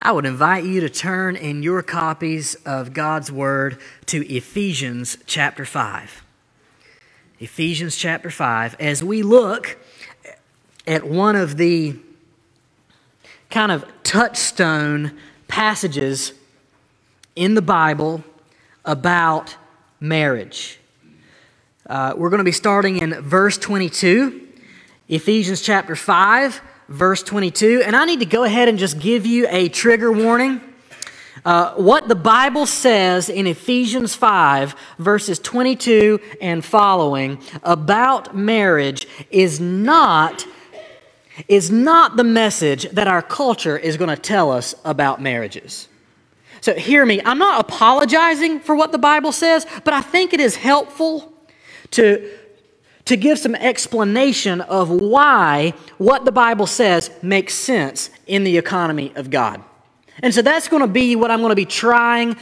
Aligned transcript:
I 0.00 0.10
would 0.12 0.24
invite 0.24 0.64
you 0.64 0.80
to 0.80 0.88
turn 0.88 1.36
in 1.36 1.62
your 1.62 1.82
copies 1.82 2.54
of 2.64 2.94
God's 2.94 3.30
Word 3.30 3.78
to 4.06 4.26
Ephesians 4.26 5.18
chapter 5.26 5.66
5. 5.66 6.24
Ephesians 7.40 7.94
chapter 7.96 8.30
5, 8.30 8.76
as 8.80 9.04
we 9.04 9.22
look 9.22 9.78
at 10.86 11.06
one 11.06 11.36
of 11.36 11.58
the 11.58 11.96
kind 13.50 13.70
of 13.70 13.84
touchstone 14.02 15.18
passages 15.46 16.32
in 17.36 17.54
the 17.54 17.62
Bible 17.62 18.24
about 18.86 19.56
marriage. 20.00 20.80
Uh, 21.86 22.14
we're 22.16 22.30
going 22.30 22.38
to 22.38 22.44
be 22.44 22.50
starting 22.50 22.96
in 22.96 23.12
verse 23.20 23.58
22, 23.58 24.48
Ephesians 25.10 25.60
chapter 25.60 25.94
5 25.94 26.62
verse 26.92 27.22
22. 27.22 27.82
And 27.84 27.96
I 27.96 28.04
need 28.04 28.20
to 28.20 28.26
go 28.26 28.44
ahead 28.44 28.68
and 28.68 28.78
just 28.78 28.98
give 28.98 29.26
you 29.26 29.46
a 29.48 29.68
trigger 29.68 30.12
warning. 30.12 30.60
Uh, 31.44 31.74
what 31.74 32.06
the 32.06 32.14
Bible 32.14 32.66
says 32.66 33.28
in 33.28 33.46
Ephesians 33.46 34.14
5, 34.14 34.76
verses 34.98 35.38
22 35.40 36.20
and 36.40 36.64
following 36.64 37.42
about 37.64 38.36
marriage 38.36 39.08
is 39.30 39.58
not, 39.58 40.46
is 41.48 41.70
not 41.70 42.16
the 42.16 42.24
message 42.24 42.88
that 42.90 43.08
our 43.08 43.22
culture 43.22 43.76
is 43.76 43.96
going 43.96 44.10
to 44.10 44.20
tell 44.20 44.52
us 44.52 44.74
about 44.84 45.20
marriages. 45.20 45.88
So, 46.60 46.74
hear 46.74 47.04
me. 47.04 47.20
I'm 47.24 47.38
not 47.38 47.60
apologizing 47.60 48.60
for 48.60 48.76
what 48.76 48.92
the 48.92 48.98
Bible 48.98 49.32
says, 49.32 49.66
but 49.82 49.92
I 49.92 50.00
think 50.00 50.32
it 50.32 50.38
is 50.38 50.54
helpful 50.54 51.32
to 51.92 52.30
to 53.04 53.16
give 53.16 53.38
some 53.38 53.54
explanation 53.54 54.60
of 54.60 54.88
why 54.90 55.74
what 55.98 56.24
the 56.24 56.32
Bible 56.32 56.66
says 56.66 57.10
makes 57.22 57.54
sense 57.54 58.10
in 58.26 58.44
the 58.44 58.56
economy 58.58 59.12
of 59.16 59.30
God. 59.30 59.62
And 60.22 60.32
so 60.32 60.42
that's 60.42 60.68
going 60.68 60.82
to 60.82 60.88
be 60.88 61.16
what 61.16 61.30
I'm 61.30 61.40
going 61.40 61.50
to 61.50 61.56
be 61.56 61.64
trying 61.64 62.36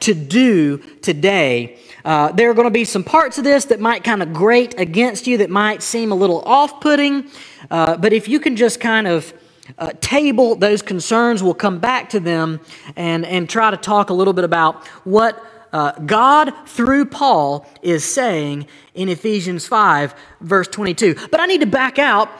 to 0.00 0.14
do 0.14 0.78
today. 1.00 1.78
Uh, 2.04 2.32
there 2.32 2.50
are 2.50 2.54
going 2.54 2.66
to 2.66 2.70
be 2.70 2.84
some 2.84 3.02
parts 3.02 3.38
of 3.38 3.44
this 3.44 3.66
that 3.66 3.80
might 3.80 4.04
kind 4.04 4.22
of 4.22 4.32
grate 4.32 4.78
against 4.78 5.26
you, 5.26 5.38
that 5.38 5.50
might 5.50 5.82
seem 5.82 6.12
a 6.12 6.14
little 6.14 6.42
off 6.42 6.80
putting. 6.80 7.28
Uh, 7.70 7.96
but 7.96 8.12
if 8.12 8.28
you 8.28 8.38
can 8.40 8.56
just 8.56 8.80
kind 8.80 9.06
of 9.06 9.32
uh, 9.78 9.90
table 10.00 10.54
those 10.54 10.82
concerns, 10.82 11.42
we'll 11.42 11.54
come 11.54 11.78
back 11.78 12.08
to 12.10 12.20
them 12.20 12.60
and, 12.96 13.26
and 13.26 13.48
try 13.48 13.70
to 13.70 13.76
talk 13.76 14.10
a 14.10 14.14
little 14.14 14.32
bit 14.32 14.44
about 14.44 14.86
what 15.04 15.42
uh, 15.72 15.92
God, 15.92 16.52
through 16.66 17.06
Paul, 17.06 17.66
is 17.82 18.04
saying 18.04 18.66
in 18.94 19.08
Ephesians 19.08 19.66
5, 19.66 20.14
verse 20.40 20.68
22. 20.68 21.14
But 21.30 21.40
I 21.40 21.46
need 21.46 21.60
to 21.60 21.66
back 21.66 21.98
out 21.98 22.30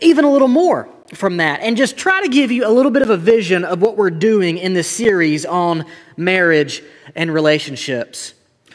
even 0.00 0.24
a 0.24 0.30
little 0.30 0.48
more 0.48 0.88
from 1.14 1.36
that 1.38 1.60
and 1.60 1.76
just 1.76 1.96
try 1.96 2.22
to 2.22 2.28
give 2.28 2.50
you 2.50 2.66
a 2.66 2.70
little 2.70 2.90
bit 2.90 3.02
of 3.02 3.10
a 3.10 3.16
vision 3.16 3.64
of 3.64 3.80
what 3.80 3.96
we're 3.96 4.10
doing 4.10 4.58
in 4.58 4.74
this 4.74 4.88
series 4.88 5.44
on 5.44 5.84
marriage 6.16 6.82
and 7.14 7.32
relationships. 7.32 8.34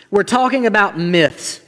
We're 0.09 0.23
talking 0.23 0.65
about 0.65 0.97
myths. 0.97 1.61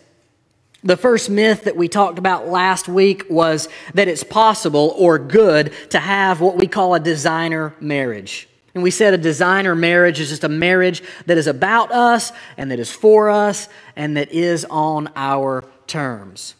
The 0.84 0.98
first 0.98 1.30
myth 1.30 1.64
that 1.64 1.78
we 1.78 1.88
talked 1.88 2.20
about 2.20 2.50
last 2.50 2.90
week 2.90 3.26
was 3.30 3.70
that 3.94 4.10
it's 4.10 4.24
possible 4.24 4.94
or 4.98 5.18
good 5.18 5.72
to 5.92 6.00
have 6.00 6.42
what 6.42 6.58
we 6.58 6.68
call 6.68 6.94
a 6.94 7.00
designer 7.00 7.74
marriage. 7.80 8.50
And 8.74 8.82
we 8.82 8.92
said 8.92 9.14
a 9.14 9.18
designer 9.18 9.76
marriage 9.76 10.20
is 10.20 10.30
just 10.30 10.44
a 10.44 10.50
marriage 10.50 11.04
that 11.28 11.38
is 11.38 11.48
about 11.48 11.92
us 11.92 12.32
and 12.58 12.72
that 12.72 12.80
is 12.80 12.92
for 12.92 13.30
us 13.30 13.70
and 13.96 14.18
that 14.18 14.32
is 14.32 14.66
on 14.66 15.12
our 15.16 15.64
terms. 15.86 16.56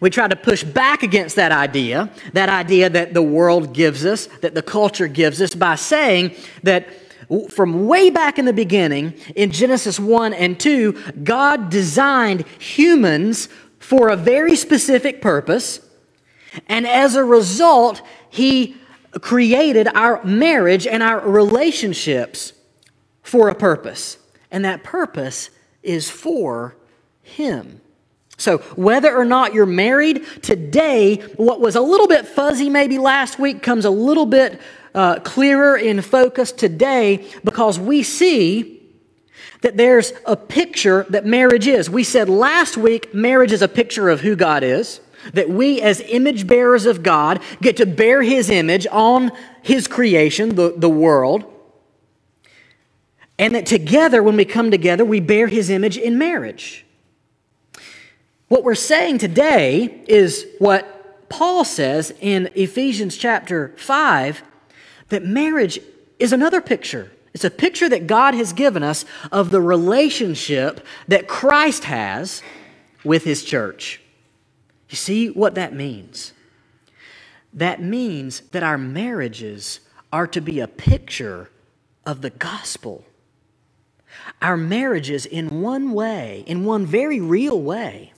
We 0.00 0.10
try 0.10 0.28
to 0.28 0.36
push 0.36 0.64
back 0.64 1.02
against 1.02 1.36
that 1.36 1.52
idea, 1.52 2.10
that 2.32 2.48
idea 2.48 2.90
that 2.90 3.14
the 3.14 3.22
world 3.22 3.74
gives 3.74 4.04
us, 4.04 4.26
that 4.40 4.54
the 4.54 4.62
culture 4.62 5.08
gives 5.08 5.40
us, 5.40 5.54
by 5.54 5.76
saying 5.76 6.34
that 6.62 6.88
from 7.50 7.86
way 7.86 8.10
back 8.10 8.38
in 8.38 8.44
the 8.44 8.52
beginning, 8.52 9.14
in 9.34 9.50
Genesis 9.50 9.98
1 9.98 10.34
and 10.34 10.58
2, 10.58 10.92
God 11.24 11.70
designed 11.70 12.46
humans 12.58 13.48
for 13.78 14.08
a 14.08 14.16
very 14.16 14.56
specific 14.56 15.22
purpose. 15.22 15.80
And 16.68 16.86
as 16.86 17.14
a 17.14 17.24
result, 17.24 18.02
He 18.28 18.76
created 19.20 19.88
our 19.88 20.22
marriage 20.24 20.86
and 20.86 21.02
our 21.02 21.20
relationships 21.20 22.52
for 23.22 23.48
a 23.48 23.54
purpose. 23.54 24.18
And 24.50 24.64
that 24.64 24.82
purpose 24.82 25.50
is 25.82 26.10
for 26.10 26.76
Him. 27.22 27.80
So, 28.38 28.58
whether 28.76 29.14
or 29.14 29.24
not 29.24 29.54
you're 29.54 29.66
married, 29.66 30.24
today, 30.42 31.16
what 31.36 31.60
was 31.60 31.76
a 31.76 31.80
little 31.80 32.08
bit 32.08 32.26
fuzzy 32.26 32.68
maybe 32.68 32.98
last 32.98 33.38
week 33.38 33.62
comes 33.62 33.84
a 33.84 33.90
little 33.90 34.26
bit 34.26 34.60
uh, 34.94 35.20
clearer 35.20 35.76
in 35.76 36.00
focus 36.02 36.50
today 36.50 37.28
because 37.44 37.78
we 37.78 38.02
see 38.02 38.80
that 39.60 39.76
there's 39.76 40.12
a 40.26 40.36
picture 40.36 41.06
that 41.10 41.24
marriage 41.24 41.66
is. 41.66 41.88
We 41.88 42.04
said 42.04 42.28
last 42.28 42.76
week 42.76 43.14
marriage 43.14 43.52
is 43.52 43.62
a 43.62 43.68
picture 43.68 44.08
of 44.08 44.20
who 44.20 44.34
God 44.34 44.64
is 44.64 45.00
that 45.32 45.48
we, 45.48 45.80
as 45.80 46.00
image 46.00 46.46
bearers 46.46 46.86
of 46.86 47.02
God, 47.02 47.42
get 47.60 47.76
to 47.78 47.86
bear 47.86 48.22
His 48.22 48.50
image 48.50 48.86
on 48.90 49.32
His 49.62 49.88
creation, 49.88 50.54
the, 50.54 50.74
the 50.76 50.90
world. 50.90 51.44
And 53.38 53.54
that 53.54 53.66
together, 53.66 54.22
when 54.22 54.36
we 54.36 54.44
come 54.44 54.70
together, 54.70 55.04
we 55.04 55.20
bear 55.20 55.46
His 55.46 55.70
image 55.70 55.96
in 55.96 56.18
marriage. 56.18 56.84
What 58.48 58.64
we're 58.64 58.74
saying 58.74 59.18
today 59.18 60.04
is 60.06 60.46
what 60.58 61.28
Paul 61.30 61.64
says 61.64 62.12
in 62.20 62.50
Ephesians 62.54 63.16
chapter 63.16 63.72
5 63.78 64.42
that 65.08 65.24
marriage 65.24 65.78
is 66.18 66.34
another 66.34 66.60
picture. 66.60 67.10
It's 67.32 67.44
a 67.44 67.50
picture 67.50 67.88
that 67.88 68.06
God 68.06 68.34
has 68.34 68.52
given 68.52 68.82
us 68.82 69.06
of 69.32 69.50
the 69.50 69.60
relationship 69.62 70.86
that 71.08 71.28
Christ 71.28 71.84
has 71.84 72.42
with 73.04 73.24
His 73.24 73.42
church. 73.42 74.01
You 74.92 74.96
see 74.96 75.30
what 75.30 75.54
that 75.54 75.72
means? 75.72 76.34
That 77.50 77.80
means 77.80 78.40
that 78.50 78.62
our 78.62 78.76
marriages 78.76 79.80
are 80.12 80.26
to 80.26 80.40
be 80.42 80.60
a 80.60 80.68
picture 80.68 81.48
of 82.04 82.20
the 82.20 82.28
gospel. 82.28 83.02
Our 84.42 84.58
marriages, 84.58 85.24
in 85.24 85.62
one 85.62 85.92
way, 85.92 86.44
in 86.46 86.66
one 86.66 86.84
very 86.84 87.20
real 87.20 87.58
way, 87.58 88.12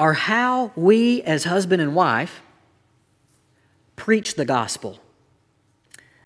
are 0.00 0.14
how 0.14 0.72
we, 0.74 1.22
as 1.22 1.44
husband 1.44 1.80
and 1.80 1.94
wife, 1.94 2.42
preach 3.94 4.34
the 4.34 4.44
gospel. 4.44 4.98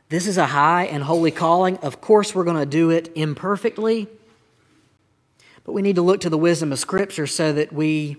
This 0.09 0.27
is 0.27 0.39
a 0.39 0.47
high 0.47 0.87
and 0.87 1.03
holy 1.03 1.31
calling. 1.31 1.77
Of 1.79 2.00
course, 2.00 2.34
we're 2.34 2.45
going 2.45 2.56
to 2.56 2.65
do 2.65 2.89
it 2.89 3.12
imperfectly, 3.15 4.09
but 5.62 5.73
we 5.73 5.83
need 5.83 5.97
to 5.97 6.03
look 6.03 6.23
to 6.23 6.31
the 6.31 6.39
wisdom 6.39 6.73
of 6.73 6.79
Scripture 6.79 7.27
so 7.27 7.53
that 7.53 7.71
we 7.71 8.17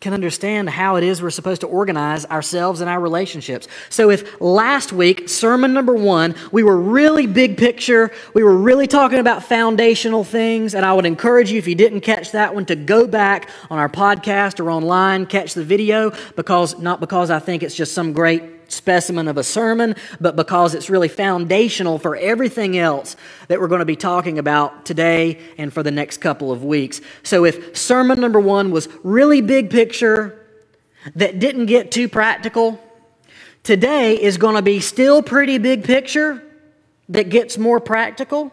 can 0.00 0.14
understand 0.14 0.70
how 0.70 0.94
it 0.94 1.02
is 1.02 1.20
we're 1.20 1.30
supposed 1.30 1.60
to 1.62 1.66
organize 1.66 2.24
ourselves 2.26 2.80
and 2.80 2.88
our 2.88 3.00
relationships. 3.00 3.66
So, 3.88 4.10
if 4.10 4.40
last 4.40 4.92
week, 4.92 5.28
sermon 5.28 5.72
number 5.72 5.94
one, 5.94 6.36
we 6.52 6.62
were 6.62 6.76
really 6.76 7.26
big 7.26 7.56
picture, 7.56 8.12
we 8.32 8.44
were 8.44 8.56
really 8.56 8.86
talking 8.86 9.18
about 9.18 9.42
foundational 9.42 10.22
things, 10.22 10.74
and 10.74 10.86
I 10.86 10.92
would 10.92 11.06
encourage 11.06 11.50
you, 11.50 11.58
if 11.58 11.66
you 11.66 11.74
didn't 11.74 12.02
catch 12.02 12.30
that 12.32 12.54
one, 12.54 12.64
to 12.66 12.76
go 12.76 13.08
back 13.08 13.50
on 13.70 13.78
our 13.78 13.88
podcast 13.88 14.60
or 14.60 14.70
online, 14.70 15.26
catch 15.26 15.54
the 15.54 15.64
video, 15.64 16.12
because 16.36 16.78
not 16.78 17.00
because 17.00 17.30
I 17.30 17.40
think 17.40 17.64
it's 17.64 17.74
just 17.74 17.92
some 17.92 18.12
great 18.12 18.57
specimen 18.68 19.28
of 19.28 19.36
a 19.36 19.42
sermon, 19.42 19.94
but 20.20 20.36
because 20.36 20.74
it's 20.74 20.88
really 20.88 21.08
foundational 21.08 21.98
for 21.98 22.16
everything 22.16 22.78
else 22.78 23.16
that 23.48 23.60
we're 23.60 23.68
going 23.68 23.80
to 23.80 23.84
be 23.84 23.96
talking 23.96 24.38
about 24.38 24.84
today 24.84 25.38
and 25.56 25.72
for 25.72 25.82
the 25.82 25.90
next 25.90 26.18
couple 26.18 26.52
of 26.52 26.64
weeks. 26.64 27.00
So, 27.22 27.44
if 27.44 27.76
sermon 27.76 28.20
number 28.20 28.40
one 28.40 28.70
was 28.70 28.88
really 29.02 29.40
big 29.40 29.70
picture 29.70 30.46
that 31.14 31.38
didn't 31.38 31.66
get 31.66 31.90
too 31.90 32.08
practical, 32.08 32.82
today 33.62 34.20
is 34.20 34.36
going 34.36 34.56
to 34.56 34.62
be 34.62 34.80
still 34.80 35.22
pretty 35.22 35.58
big 35.58 35.84
picture 35.84 36.42
that 37.08 37.28
gets 37.28 37.56
more 37.56 37.80
practical. 37.80 38.52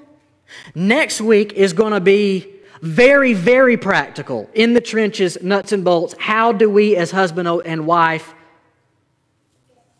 Next 0.74 1.20
week 1.22 1.54
is 1.54 1.74
going 1.74 1.94
to 1.94 2.00
be 2.00 2.56
very, 2.82 3.34
very 3.34 3.78
practical 3.78 4.48
in 4.54 4.74
the 4.74 4.82
trenches, 4.82 5.38
nuts 5.42 5.72
and 5.72 5.84
bolts. 5.84 6.14
How 6.20 6.52
do 6.52 6.70
we, 6.70 6.96
as 6.96 7.10
husband 7.10 7.48
and 7.66 7.88
wife, 7.88 8.35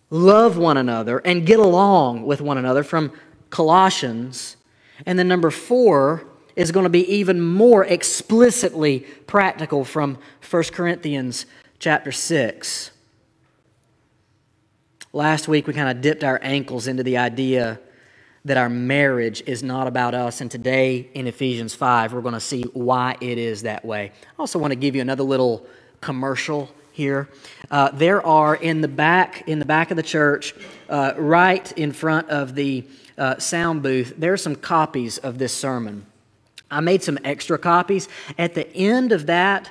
love 0.10 0.58
one 0.58 0.78
another 0.78 1.20
and 1.20 1.46
get 1.46 1.60
along 1.60 2.26
with 2.26 2.42
one 2.42 2.58
another 2.58 2.84
from 2.84 3.12
Colossians. 3.50 4.58
And 5.06 5.18
then 5.18 5.28
number 5.28 5.52
four 5.52 6.26
is 6.56 6.72
going 6.72 6.86
to 6.86 6.90
be 6.90 7.06
even 7.14 7.42
more 7.42 7.84
explicitly 7.84 9.00
practical 9.28 9.84
from 9.84 10.18
1 10.50 10.64
Corinthians 10.72 11.46
chapter 11.80 12.12
6. 12.12 12.92
Last 15.12 15.48
week 15.48 15.68
we 15.68 15.74
kind 15.74 15.90
of 15.90 16.02
dipped 16.02 16.24
our 16.24 16.40
ankles 16.42 16.88
into 16.88 17.04
the 17.04 17.18
idea 17.18 17.80
that 18.46 18.58
our 18.58 18.70
marriage 18.70 19.42
is 19.48 19.64
not 19.64 19.88
about 19.88 20.14
us. 20.14 20.40
And 20.40 20.52
today 20.52 21.10
in 21.14 21.26
Ephesians 21.26 21.74
5, 21.74 22.14
we're 22.14 22.22
going 22.22 22.36
to 22.36 22.40
see 22.40 22.64
why 22.74 23.18
it 23.20 23.38
is 23.38 23.64
that 23.64 23.84
way. 23.84 24.12
I 24.14 24.40
also 24.40 24.60
want 24.60 24.72
to 24.72 24.76
give 24.76 24.96
you 24.96 25.02
another 25.02 25.24
little 25.24 25.66
commercial 26.00 26.70
here. 26.96 27.28
Uh, 27.70 27.90
there 27.92 28.26
are 28.26 28.56
in 28.56 28.80
the 28.82 28.88
back 28.88 29.44
in 29.48 29.60
the 29.60 29.66
back 29.66 29.92
of 29.92 29.98
the 29.98 30.04
church, 30.04 30.56
uh, 30.90 31.14
right 31.18 31.72
in 31.74 31.92
front 31.92 32.30
of 32.30 32.56
the 32.56 32.86
uh, 33.18 33.38
sound 33.38 33.84
booth. 33.84 34.14
There 34.18 34.32
are 34.32 34.38
some 34.38 34.56
copies 34.56 35.18
of 35.18 35.38
this 35.38 35.54
sermon. 35.54 36.06
I 36.72 36.80
made 36.80 37.04
some 37.04 37.20
extra 37.24 37.58
copies. 37.58 38.08
At 38.38 38.56
the 38.56 38.68
end 38.74 39.12
of 39.12 39.26
that 39.26 39.70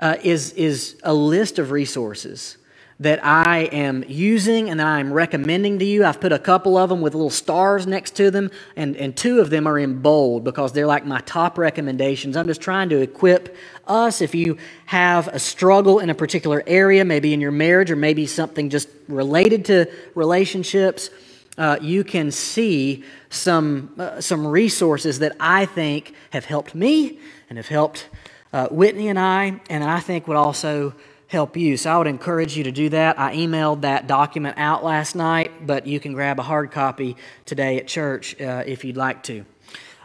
uh, 0.00 0.16
is 0.22 0.52
is 0.52 1.00
a 1.02 1.14
list 1.14 1.58
of 1.58 1.70
resources 1.70 2.58
that 2.98 3.22
I 3.22 3.64
am 3.72 4.04
using 4.08 4.70
and 4.70 4.80
that 4.80 4.86
I'm 4.86 5.12
recommending 5.12 5.78
to 5.80 5.84
you. 5.84 6.04
I've 6.04 6.20
put 6.20 6.32
a 6.32 6.38
couple 6.38 6.78
of 6.78 6.88
them 6.88 7.02
with 7.02 7.14
little 7.14 7.28
stars 7.28 7.86
next 7.86 8.12
to 8.16 8.30
them, 8.30 8.50
and, 8.74 8.96
and 8.96 9.14
two 9.14 9.40
of 9.40 9.50
them 9.50 9.66
are 9.66 9.78
in 9.78 10.00
bold 10.00 10.44
because 10.44 10.72
they're 10.72 10.86
like 10.86 11.04
my 11.04 11.20
top 11.20 11.58
recommendations. 11.58 12.36
I'm 12.36 12.46
just 12.46 12.62
trying 12.62 12.88
to 12.88 13.02
equip 13.02 13.54
us 13.86 14.22
if 14.22 14.34
you 14.34 14.56
have 14.86 15.28
a 15.28 15.38
struggle 15.38 15.98
in 15.98 16.08
a 16.08 16.14
particular 16.14 16.62
area, 16.66 17.04
maybe 17.04 17.34
in 17.34 17.40
your 17.40 17.50
marriage 17.52 17.90
or 17.90 17.96
maybe 17.96 18.26
something 18.26 18.70
just 18.70 18.88
related 19.08 19.66
to 19.66 19.90
relationships. 20.14 21.10
Uh, 21.58 21.78
you 21.80 22.02
can 22.02 22.30
see 22.30 23.04
some, 23.28 23.92
uh, 23.98 24.20
some 24.20 24.46
resources 24.46 25.18
that 25.18 25.36
I 25.38 25.66
think 25.66 26.14
have 26.30 26.46
helped 26.46 26.74
me 26.74 27.18
and 27.48 27.58
have 27.58 27.68
helped 27.68 28.08
uh, 28.52 28.68
Whitney 28.68 29.08
and 29.08 29.18
I, 29.18 29.60
and 29.68 29.84
I 29.84 30.00
think 30.00 30.28
would 30.28 30.36
also 30.36 30.94
help 31.28 31.56
you. 31.56 31.76
So 31.76 31.90
I 31.90 31.98
would 31.98 32.06
encourage 32.06 32.56
you 32.56 32.64
to 32.64 32.72
do 32.72 32.88
that. 32.90 33.18
I 33.18 33.34
emailed 33.34 33.80
that 33.80 34.06
document 34.06 34.56
out 34.58 34.84
last 34.84 35.16
night, 35.16 35.66
but 35.66 35.86
you 35.86 35.98
can 35.98 36.12
grab 36.12 36.38
a 36.38 36.42
hard 36.42 36.70
copy 36.70 37.16
today 37.44 37.78
at 37.78 37.88
church 37.88 38.40
uh, 38.40 38.62
if 38.66 38.84
you'd 38.84 38.96
like 38.96 39.22
to. 39.24 39.44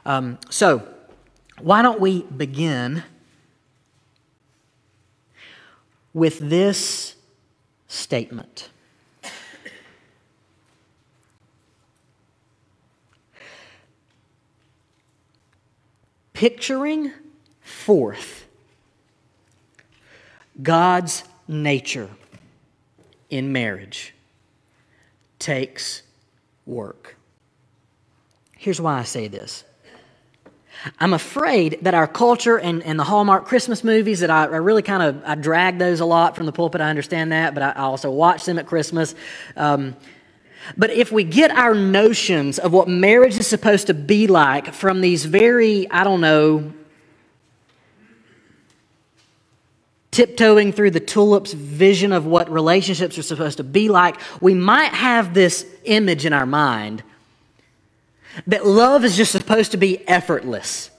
Um, 0.05 0.39
so, 0.49 0.87
why 1.59 1.83
don't 1.83 1.99
we 1.99 2.23
begin 2.23 3.03
with 6.11 6.39
this 6.39 7.15
statement? 7.87 8.69
Picturing 16.33 17.11
forth 17.61 18.47
God's 20.61 21.23
nature 21.47 22.09
in 23.29 23.51
marriage 23.51 24.13
takes 25.39 26.03
work. 26.65 27.17
Here's 28.57 28.79
why 28.79 28.99
I 28.99 29.03
say 29.03 29.27
this. 29.27 29.63
I'm 30.99 31.13
afraid 31.13 31.79
that 31.81 31.93
our 31.93 32.07
culture 32.07 32.57
and, 32.57 32.81
and 32.83 32.97
the 32.97 33.03
Hallmark 33.03 33.45
Christmas 33.45 33.83
movies 33.83 34.21
that 34.21 34.29
I, 34.29 34.43
I 34.43 34.57
really 34.57 34.81
kind 34.81 35.03
of 35.03 35.23
I 35.25 35.35
drag 35.35 35.77
those 35.77 35.99
a 35.99 36.05
lot 36.05 36.35
from 36.35 36.45
the 36.45 36.51
pulpit. 36.51 36.81
I 36.81 36.89
understand 36.89 37.31
that, 37.31 37.53
but 37.53 37.61
I, 37.61 37.69
I 37.71 37.81
also 37.81 38.09
watch 38.09 38.45
them 38.45 38.57
at 38.57 38.65
Christmas. 38.65 39.13
Um, 39.55 39.95
but 40.77 40.91
if 40.91 41.11
we 41.11 41.23
get 41.23 41.51
our 41.51 41.73
notions 41.73 42.59
of 42.59 42.71
what 42.73 42.87
marriage 42.87 43.37
is 43.37 43.47
supposed 43.47 43.87
to 43.87 43.93
be 43.93 44.27
like 44.27 44.73
from 44.73 45.01
these 45.01 45.25
very, 45.25 45.89
I 45.89 46.03
don't 46.03 46.21
know, 46.21 46.71
tiptoeing 50.11 50.73
through 50.73 50.91
the 50.91 50.99
tulips 50.99 51.53
vision 51.53 52.11
of 52.11 52.25
what 52.25 52.51
relationships 52.51 53.17
are 53.17 53.23
supposed 53.23 53.57
to 53.57 53.63
be 53.63 53.89
like, 53.89 54.17
we 54.41 54.53
might 54.53 54.93
have 54.93 55.33
this 55.33 55.65
image 55.85 56.25
in 56.25 56.33
our 56.33 56.45
mind 56.45 57.01
that 58.47 58.65
love 58.65 59.03
is 59.03 59.17
just 59.17 59.31
supposed 59.31 59.71
to 59.71 59.77
be 59.77 60.07
effortless. 60.07 60.89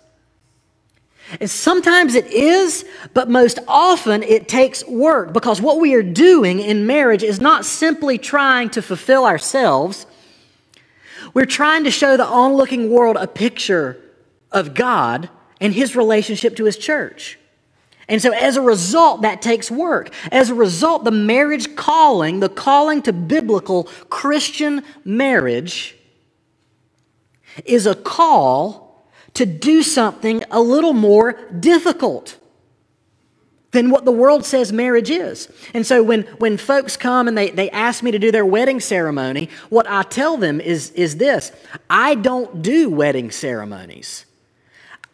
And 1.40 1.50
sometimes 1.50 2.14
it 2.14 2.26
is, 2.26 2.84
but 3.14 3.30
most 3.30 3.58
often 3.66 4.22
it 4.22 4.48
takes 4.48 4.86
work 4.86 5.32
because 5.32 5.62
what 5.62 5.80
we 5.80 5.94
are 5.94 6.02
doing 6.02 6.58
in 6.58 6.86
marriage 6.86 7.22
is 7.22 7.40
not 7.40 7.64
simply 7.64 8.18
trying 8.18 8.68
to 8.70 8.82
fulfill 8.82 9.24
ourselves. 9.24 10.06
We're 11.32 11.46
trying 11.46 11.84
to 11.84 11.90
show 11.90 12.16
the 12.16 12.26
onlooking 12.26 12.90
world 12.90 13.16
a 13.16 13.26
picture 13.26 13.98
of 14.50 14.74
God 14.74 15.30
and 15.60 15.72
his 15.72 15.96
relationship 15.96 16.56
to 16.56 16.64
his 16.64 16.76
church. 16.76 17.38
And 18.08 18.20
so, 18.20 18.32
as 18.32 18.56
a 18.56 18.62
result, 18.62 19.22
that 19.22 19.42
takes 19.42 19.70
work. 19.70 20.12
As 20.30 20.50
a 20.50 20.54
result, 20.54 21.04
the 21.04 21.10
marriage 21.10 21.76
calling, 21.76 22.40
the 22.40 22.48
calling 22.48 23.02
to 23.02 23.12
biblical 23.12 23.84
Christian 24.10 24.82
marriage, 25.04 25.96
is 27.64 27.86
a 27.86 27.94
call 27.94 29.06
to 29.34 29.46
do 29.46 29.82
something 29.82 30.42
a 30.50 30.60
little 30.60 30.92
more 30.92 31.32
difficult 31.58 32.38
than 33.72 33.90
what 33.90 34.04
the 34.04 34.12
world 34.12 34.44
says 34.44 34.72
marriage 34.72 35.10
is. 35.10 35.48
And 35.74 35.86
so 35.86 36.02
when, 36.02 36.22
when 36.38 36.58
folks 36.58 36.96
come 36.96 37.26
and 37.26 37.36
they, 37.36 37.50
they 37.50 37.70
ask 37.70 38.02
me 38.02 38.10
to 38.10 38.18
do 38.18 38.30
their 38.30 38.44
wedding 38.44 38.80
ceremony, 38.80 39.48
what 39.70 39.88
I 39.88 40.02
tell 40.02 40.36
them 40.36 40.60
is, 40.60 40.90
is 40.90 41.16
this 41.16 41.52
I 41.88 42.14
don't 42.14 42.62
do 42.62 42.90
wedding 42.90 43.30
ceremonies. 43.30 44.26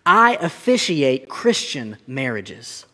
I 0.08 0.38
officiate 0.40 1.28
Christian 1.28 1.98
marriages. 2.06 2.86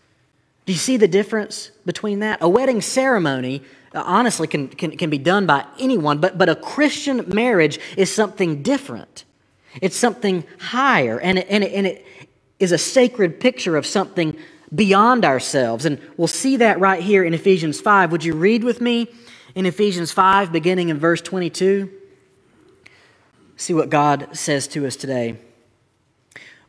Do 0.66 0.72
you 0.72 0.78
see 0.80 0.96
the 0.96 1.06
difference 1.06 1.70
between 1.86 2.18
that? 2.18 2.38
A 2.40 2.48
wedding 2.48 2.80
ceremony, 2.80 3.62
uh, 3.94 4.02
honestly, 4.04 4.48
can, 4.48 4.66
can, 4.66 4.96
can 4.96 5.10
be 5.10 5.18
done 5.18 5.46
by 5.46 5.64
anyone, 5.78 6.18
but, 6.18 6.36
but 6.36 6.48
a 6.48 6.56
Christian 6.56 7.28
marriage 7.28 7.78
is 7.96 8.12
something 8.12 8.64
different. 8.64 9.24
It's 9.80 9.94
something 9.94 10.42
higher, 10.58 11.20
and 11.20 11.38
it, 11.38 11.46
and, 11.48 11.62
it, 11.62 11.72
and 11.72 11.86
it 11.86 12.04
is 12.58 12.72
a 12.72 12.78
sacred 12.78 13.38
picture 13.38 13.76
of 13.76 13.86
something 13.86 14.36
beyond 14.74 15.24
ourselves. 15.24 15.84
And 15.84 16.00
we'll 16.16 16.26
see 16.26 16.56
that 16.56 16.80
right 16.80 17.00
here 17.00 17.22
in 17.22 17.32
Ephesians 17.32 17.80
5. 17.80 18.10
Would 18.10 18.24
you 18.24 18.34
read 18.34 18.64
with 18.64 18.80
me 18.80 19.06
in 19.54 19.66
Ephesians 19.66 20.10
5, 20.10 20.50
beginning 20.50 20.88
in 20.88 20.98
verse 20.98 21.20
22? 21.20 21.92
See 23.56 23.72
what 23.72 23.88
God 23.88 24.30
says 24.32 24.66
to 24.68 24.84
us 24.84 24.96
today. 24.96 25.38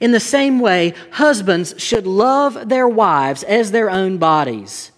In 0.00 0.10
the 0.10 0.20
same 0.20 0.58
way, 0.58 0.94
husbands 1.12 1.74
should 1.78 2.06
love 2.06 2.68
their 2.68 2.88
wives 2.88 3.42
as 3.42 3.70
their 3.70 3.90
own 3.90 4.18
bodies. 4.18 4.90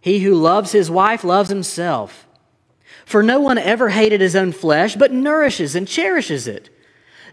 He 0.00 0.20
who 0.20 0.34
loves 0.34 0.72
his 0.72 0.90
wife 0.90 1.24
loves 1.24 1.50
himself. 1.50 2.26
For 3.04 3.22
no 3.22 3.40
one 3.40 3.58
ever 3.58 3.90
hated 3.90 4.20
his 4.20 4.36
own 4.36 4.52
flesh, 4.52 4.96
but 4.96 5.12
nourishes 5.12 5.74
and 5.74 5.86
cherishes 5.86 6.46
it, 6.46 6.70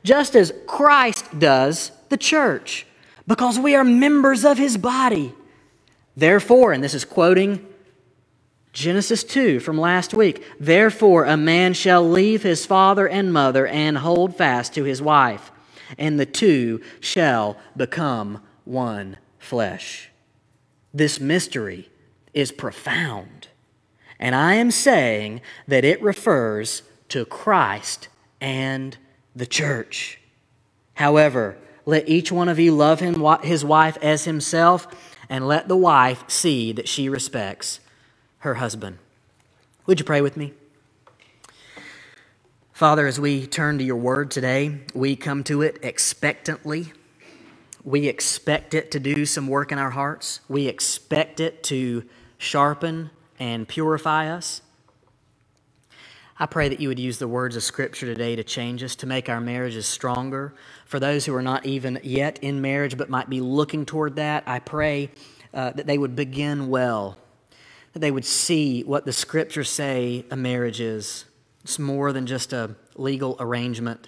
just 0.04 0.36
as 0.36 0.54
Christ 0.66 1.40
does 1.40 1.92
the 2.10 2.18
church, 2.18 2.86
because 3.26 3.60
we 3.60 3.76
are 3.76 3.84
members 3.84 4.44
of 4.44 4.58
his 4.58 4.78
body. 4.78 5.34
Therefore, 6.16 6.74
and 6.74 6.84
this 6.84 6.94
is 6.94 7.06
quoting 7.06 7.66
Genesis 8.74 9.24
2 9.24 9.60
from 9.60 9.80
last 9.80 10.14
week, 10.14 10.44
therefore 10.60 11.26
a 11.26 11.38
man 11.38 11.74
shall 11.74 12.08
leave 12.08 12.44
his 12.44 12.66
father 12.66 13.08
and 13.08 13.32
mother 13.32 13.66
and 13.66 13.98
hold 14.00 14.36
fast 14.36 14.74
to 14.74 14.84
his 14.84 15.02
wife 15.02 15.52
and 15.98 16.20
the 16.20 16.26
two 16.26 16.82
shall 17.00 17.58
become 17.76 18.42
one 18.66 19.18
flesh. 19.40 20.10
This 20.94 21.20
mystery 21.20 21.90
is 22.34 22.52
profound, 22.52 23.48
and 24.20 24.36
I 24.36 24.56
am 24.56 24.72
saying 24.72 25.42
that 25.68 25.86
it 25.86 26.02
refers 26.02 26.84
to 27.10 27.26
Christ 27.26 28.10
and 28.42 28.98
the 29.36 29.46
church. 29.46 30.20
However, 30.96 31.58
let 31.86 32.10
each 32.10 32.32
one 32.32 32.50
of 32.50 32.60
you 32.60 32.76
love 32.76 33.00
him, 33.00 33.24
his 33.44 33.64
wife 33.64 33.98
as 34.02 34.26
himself, 34.26 34.88
and 35.30 35.48
let 35.48 35.68
the 35.68 35.78
wife 35.78 36.24
see 36.28 36.72
that 36.74 36.88
she 36.88 37.08
respects 37.10 37.80
her 38.40 38.56
husband. 38.56 38.98
Would 39.86 40.00
you 40.00 40.06
pray 40.06 40.22
with 40.22 40.36
me? 40.36 40.54
Father, 42.78 43.08
as 43.08 43.20
we 43.20 43.48
turn 43.48 43.80
to 43.80 43.84
your 43.84 43.96
word 43.96 44.30
today, 44.30 44.82
we 44.94 45.16
come 45.16 45.44
to 45.46 45.64
it 45.64 45.80
expectantly. 45.82 46.94
We 47.84 48.08
expect 48.08 48.76
it 48.76 48.92
to 48.92 49.00
do 49.00 49.26
some 49.26 49.48
work 49.48 49.72
in 49.72 49.80
our 49.80 49.90
hearts. 49.90 50.42
We 50.48 50.68
expect 50.68 51.40
it 51.40 51.64
to 51.64 52.04
sharpen 52.38 53.10
and 53.40 53.68
purify 53.68 54.30
us. 54.30 54.62
I 56.38 56.46
pray 56.46 56.70
that 56.70 56.80
you 56.80 56.88
would 56.90 57.00
use 57.00 57.18
the 57.18 57.28
words 57.28 57.56
of 57.56 57.64
Scripture 57.64 58.06
today 58.06 58.36
to 58.36 58.44
change 58.44 58.84
us, 58.84 58.96
to 58.98 59.08
make 59.08 59.28
our 59.28 59.42
marriages 59.42 59.88
stronger. 59.88 60.54
For 60.86 61.00
those 61.00 61.26
who 61.26 61.34
are 61.34 61.42
not 61.42 61.66
even 61.66 62.00
yet 62.04 62.38
in 62.44 62.62
marriage 62.62 62.96
but 62.96 63.10
might 63.10 63.28
be 63.28 63.42
looking 63.42 63.88
toward 63.88 64.18
that, 64.18 64.44
I 64.46 64.60
pray 64.60 65.10
uh, 65.52 65.72
that 65.72 65.88
they 65.88 65.98
would 65.98 66.16
begin 66.16 66.70
well, 66.70 67.18
that 67.94 68.02
they 68.02 68.12
would 68.12 68.24
see 68.24 68.84
what 68.84 69.04
the 69.04 69.14
Scriptures 69.14 69.68
say 69.72 70.26
a 70.30 70.36
marriage 70.36 70.80
is 70.80 71.26
it's 71.68 71.78
more 71.78 72.14
than 72.14 72.26
just 72.26 72.54
a 72.54 72.74
legal 72.96 73.36
arrangement, 73.42 74.08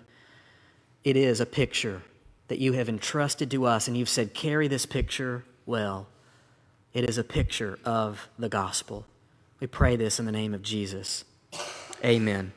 it 1.03 1.17
is 1.17 1.41
a 1.41 1.45
picture 1.45 2.01
that 2.47 2.57
you 2.57 2.71
have 2.71 2.87
entrusted 2.87 3.51
to 3.51 3.65
us, 3.65 3.89
and 3.89 3.97
you've 3.97 4.07
said, 4.07 4.33
carry 4.33 4.69
this 4.69 4.85
picture 4.85 5.43
well. 5.65 6.07
It 6.93 7.09
is 7.09 7.17
a 7.17 7.23
picture 7.23 7.77
of 7.83 8.29
the 8.39 8.47
gospel. 8.47 9.05
We 9.59 9.67
pray 9.67 9.97
this 9.97 10.21
in 10.21 10.25
the 10.25 10.31
name 10.31 10.53
of 10.53 10.61
Jesus. 10.61 11.25
Amen. 12.01 12.53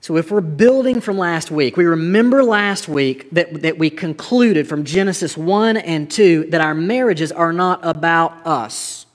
So, 0.00 0.16
if 0.16 0.30
we're 0.30 0.40
building 0.40 1.00
from 1.00 1.18
last 1.18 1.50
week, 1.50 1.76
we 1.76 1.84
remember 1.84 2.44
last 2.44 2.86
week 2.86 3.28
that, 3.32 3.62
that 3.62 3.76
we 3.76 3.90
concluded 3.90 4.68
from 4.68 4.84
Genesis 4.84 5.36
1 5.36 5.78
and 5.78 6.08
2 6.08 6.50
that 6.50 6.60
our 6.60 6.76
marriages 6.76 7.32
are 7.32 7.52
not 7.52 7.80
about 7.82 8.46
us. 8.46 9.05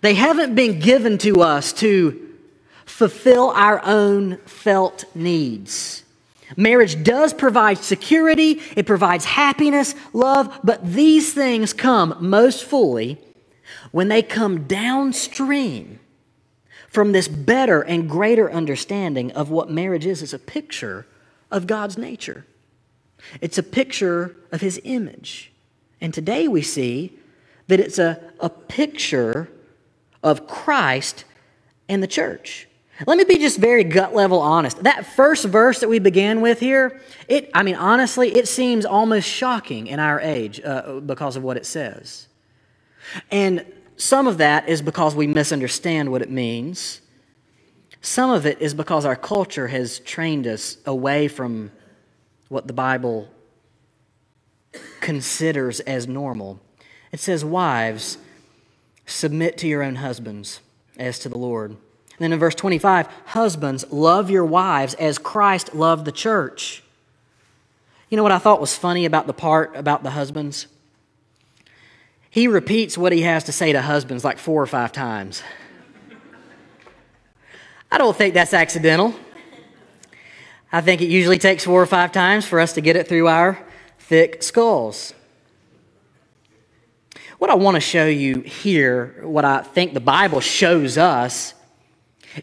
They 0.00 0.14
haven't 0.14 0.54
been 0.54 0.78
given 0.78 1.18
to 1.18 1.42
us 1.42 1.72
to 1.74 2.34
fulfill 2.84 3.50
our 3.50 3.84
own 3.84 4.38
felt 4.46 5.04
needs. 5.14 6.04
Marriage 6.56 7.02
does 7.02 7.34
provide 7.34 7.78
security, 7.78 8.60
it 8.76 8.86
provides 8.86 9.24
happiness, 9.24 9.94
love, 10.12 10.60
but 10.62 10.84
these 10.84 11.34
things 11.34 11.72
come 11.72 12.16
most 12.20 12.64
fully 12.64 13.18
when 13.90 14.08
they 14.08 14.22
come 14.22 14.66
downstream 14.66 15.98
from 16.88 17.12
this 17.12 17.26
better 17.28 17.82
and 17.82 18.08
greater 18.08 18.50
understanding 18.50 19.32
of 19.32 19.50
what 19.50 19.70
marriage 19.70 20.06
is 20.06 20.22
as 20.22 20.32
a 20.32 20.38
picture 20.38 21.06
of 21.50 21.66
God's 21.66 21.98
nature. 21.98 22.46
It's 23.40 23.58
a 23.58 23.62
picture 23.62 24.36
of 24.52 24.60
His 24.60 24.80
image. 24.84 25.52
And 26.00 26.14
today 26.14 26.46
we 26.46 26.62
see 26.62 27.18
that 27.66 27.80
it's 27.80 27.98
a, 27.98 28.20
a 28.38 28.48
picture 28.48 29.50
of 30.26 30.48
Christ 30.48 31.24
and 31.88 32.02
the 32.02 32.08
church. 32.08 32.66
Let 33.06 33.16
me 33.16 33.24
be 33.24 33.38
just 33.38 33.58
very 33.58 33.84
gut 33.84 34.14
level 34.14 34.40
honest. 34.40 34.82
That 34.82 35.06
first 35.06 35.44
verse 35.44 35.80
that 35.80 35.88
we 35.88 35.98
began 35.98 36.40
with 36.40 36.58
here, 36.58 37.00
it, 37.28 37.50
I 37.54 37.62
mean, 37.62 37.76
honestly, 37.76 38.34
it 38.34 38.48
seems 38.48 38.84
almost 38.84 39.28
shocking 39.28 39.86
in 39.86 40.00
our 40.00 40.20
age 40.20 40.60
uh, 40.62 41.00
because 41.00 41.36
of 41.36 41.44
what 41.44 41.56
it 41.56 41.64
says. 41.64 42.26
And 43.30 43.64
some 43.96 44.26
of 44.26 44.38
that 44.38 44.68
is 44.68 44.82
because 44.82 45.14
we 45.14 45.26
misunderstand 45.26 46.10
what 46.10 46.22
it 46.22 46.30
means. 46.30 47.02
Some 48.00 48.30
of 48.30 48.46
it 48.46 48.60
is 48.60 48.74
because 48.74 49.04
our 49.04 49.16
culture 49.16 49.68
has 49.68 50.00
trained 50.00 50.46
us 50.46 50.78
away 50.86 51.28
from 51.28 51.70
what 52.48 52.66
the 52.66 52.72
Bible 52.72 53.28
considers 55.00 55.80
as 55.80 56.08
normal. 56.08 56.60
It 57.12 57.20
says, 57.20 57.44
Wives, 57.44 58.18
submit 59.06 59.56
to 59.58 59.68
your 59.68 59.82
own 59.82 59.96
husbands 59.96 60.60
as 60.98 61.18
to 61.20 61.28
the 61.28 61.38
Lord. 61.38 61.70
And 61.70 61.78
then 62.18 62.32
in 62.32 62.38
verse 62.38 62.54
25, 62.54 63.08
husbands, 63.26 63.84
love 63.90 64.30
your 64.30 64.44
wives 64.44 64.94
as 64.94 65.18
Christ 65.18 65.74
loved 65.74 66.04
the 66.04 66.12
church. 66.12 66.82
You 68.08 68.16
know 68.16 68.22
what 68.22 68.32
I 68.32 68.38
thought 68.38 68.60
was 68.60 68.76
funny 68.76 69.04
about 69.04 69.26
the 69.26 69.32
part 69.32 69.76
about 69.76 70.02
the 70.02 70.10
husbands? 70.10 70.66
He 72.30 72.48
repeats 72.48 72.96
what 72.96 73.12
he 73.12 73.22
has 73.22 73.44
to 73.44 73.52
say 73.52 73.72
to 73.72 73.82
husbands 73.82 74.24
like 74.24 74.38
four 74.38 74.62
or 74.62 74.66
five 74.66 74.92
times. 74.92 75.42
I 77.90 77.98
don't 77.98 78.16
think 78.16 78.34
that's 78.34 78.54
accidental. 78.54 79.14
I 80.72 80.80
think 80.80 81.00
it 81.00 81.08
usually 81.08 81.38
takes 81.38 81.64
four 81.64 81.80
or 81.80 81.86
five 81.86 82.12
times 82.12 82.46
for 82.46 82.60
us 82.60 82.74
to 82.74 82.80
get 82.80 82.96
it 82.96 83.08
through 83.08 83.28
our 83.28 83.58
thick 83.98 84.42
skulls. 84.42 85.14
What 87.38 87.50
I 87.50 87.54
want 87.54 87.74
to 87.74 87.80
show 87.80 88.06
you 88.06 88.40
here, 88.40 89.20
what 89.22 89.44
I 89.44 89.62
think 89.62 89.94
the 89.94 90.00
Bible 90.00 90.40
shows 90.40 90.96
us, 90.96 91.54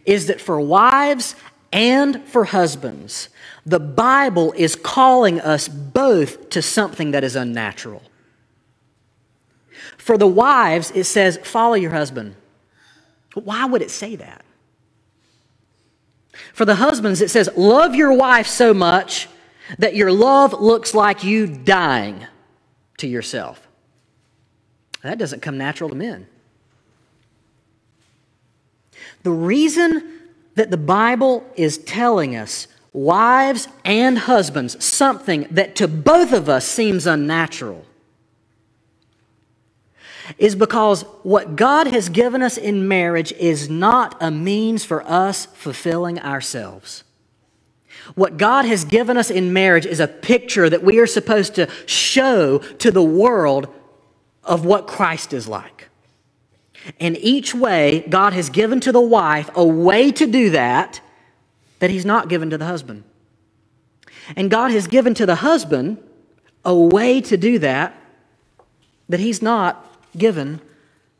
is 0.05 0.27
that 0.27 0.39
for 0.39 0.59
wives 0.59 1.35
and 1.71 2.23
for 2.25 2.45
husbands, 2.45 3.29
the 3.65 3.79
Bible 3.79 4.53
is 4.55 4.75
calling 4.75 5.39
us 5.39 5.67
both 5.67 6.49
to 6.51 6.61
something 6.61 7.11
that 7.11 7.23
is 7.23 7.35
unnatural. 7.35 8.03
For 9.97 10.17
the 10.17 10.27
wives, 10.27 10.91
it 10.91 11.05
says, 11.05 11.37
follow 11.43 11.75
your 11.75 11.91
husband. 11.91 12.35
Why 13.33 13.65
would 13.65 13.81
it 13.81 13.89
say 13.89 14.15
that? 14.17 14.43
For 16.53 16.65
the 16.65 16.75
husbands, 16.75 17.21
it 17.21 17.29
says, 17.29 17.49
love 17.55 17.95
your 17.95 18.13
wife 18.13 18.47
so 18.47 18.73
much 18.73 19.27
that 19.79 19.95
your 19.95 20.11
love 20.11 20.53
looks 20.53 20.93
like 20.93 21.23
you 21.23 21.47
dying 21.47 22.27
to 22.97 23.07
yourself. 23.07 23.62
That 25.03 25.17
doesn't 25.17 25.41
come 25.41 25.57
natural 25.57 25.89
to 25.89 25.95
men. 25.95 26.27
The 29.23 29.31
reason 29.31 30.19
that 30.55 30.71
the 30.71 30.77
Bible 30.77 31.45
is 31.55 31.77
telling 31.77 32.35
us, 32.35 32.67
wives 32.93 33.67
and 33.83 34.17
husbands, 34.17 34.83
something 34.83 35.47
that 35.51 35.75
to 35.77 35.87
both 35.87 36.31
of 36.31 36.47
us 36.47 36.65
seems 36.65 37.05
unnatural, 37.05 37.85
is 40.37 40.55
because 40.55 41.01
what 41.23 41.57
God 41.57 41.87
has 41.87 42.07
given 42.07 42.41
us 42.41 42.57
in 42.57 42.87
marriage 42.87 43.33
is 43.33 43.69
not 43.69 44.15
a 44.21 44.31
means 44.31 44.85
for 44.85 45.03
us 45.03 45.47
fulfilling 45.47 46.19
ourselves. 46.19 47.03
What 48.15 48.37
God 48.37 48.65
has 48.65 48.85
given 48.85 49.17
us 49.17 49.29
in 49.29 49.53
marriage 49.53 49.85
is 49.85 49.99
a 49.99 50.07
picture 50.07 50.69
that 50.69 50.83
we 50.83 50.99
are 50.99 51.07
supposed 51.07 51.55
to 51.55 51.69
show 51.85 52.59
to 52.59 52.91
the 52.91 53.03
world 53.03 53.67
of 54.43 54.65
what 54.65 54.87
Christ 54.87 55.33
is 55.33 55.47
like. 55.47 55.89
And 56.99 57.17
each 57.17 57.55
way, 57.55 58.05
God 58.09 58.33
has 58.33 58.49
given 58.49 58.79
to 58.81 58.91
the 58.91 59.01
wife 59.01 59.49
a 59.55 59.63
way 59.63 60.11
to 60.11 60.27
do 60.27 60.49
that 60.49 61.01
that 61.79 61.89
He's 61.89 62.05
not 62.05 62.29
given 62.29 62.49
to 62.49 62.57
the 62.57 62.65
husband. 62.65 63.03
And 64.35 64.49
God 64.49 64.71
has 64.71 64.87
given 64.87 65.13
to 65.15 65.25
the 65.25 65.35
husband 65.35 65.97
a 66.65 66.75
way 66.75 67.21
to 67.21 67.37
do 67.37 67.59
that 67.59 67.95
that 69.09 69.19
He's 69.19 69.41
not 69.41 69.85
given 70.17 70.61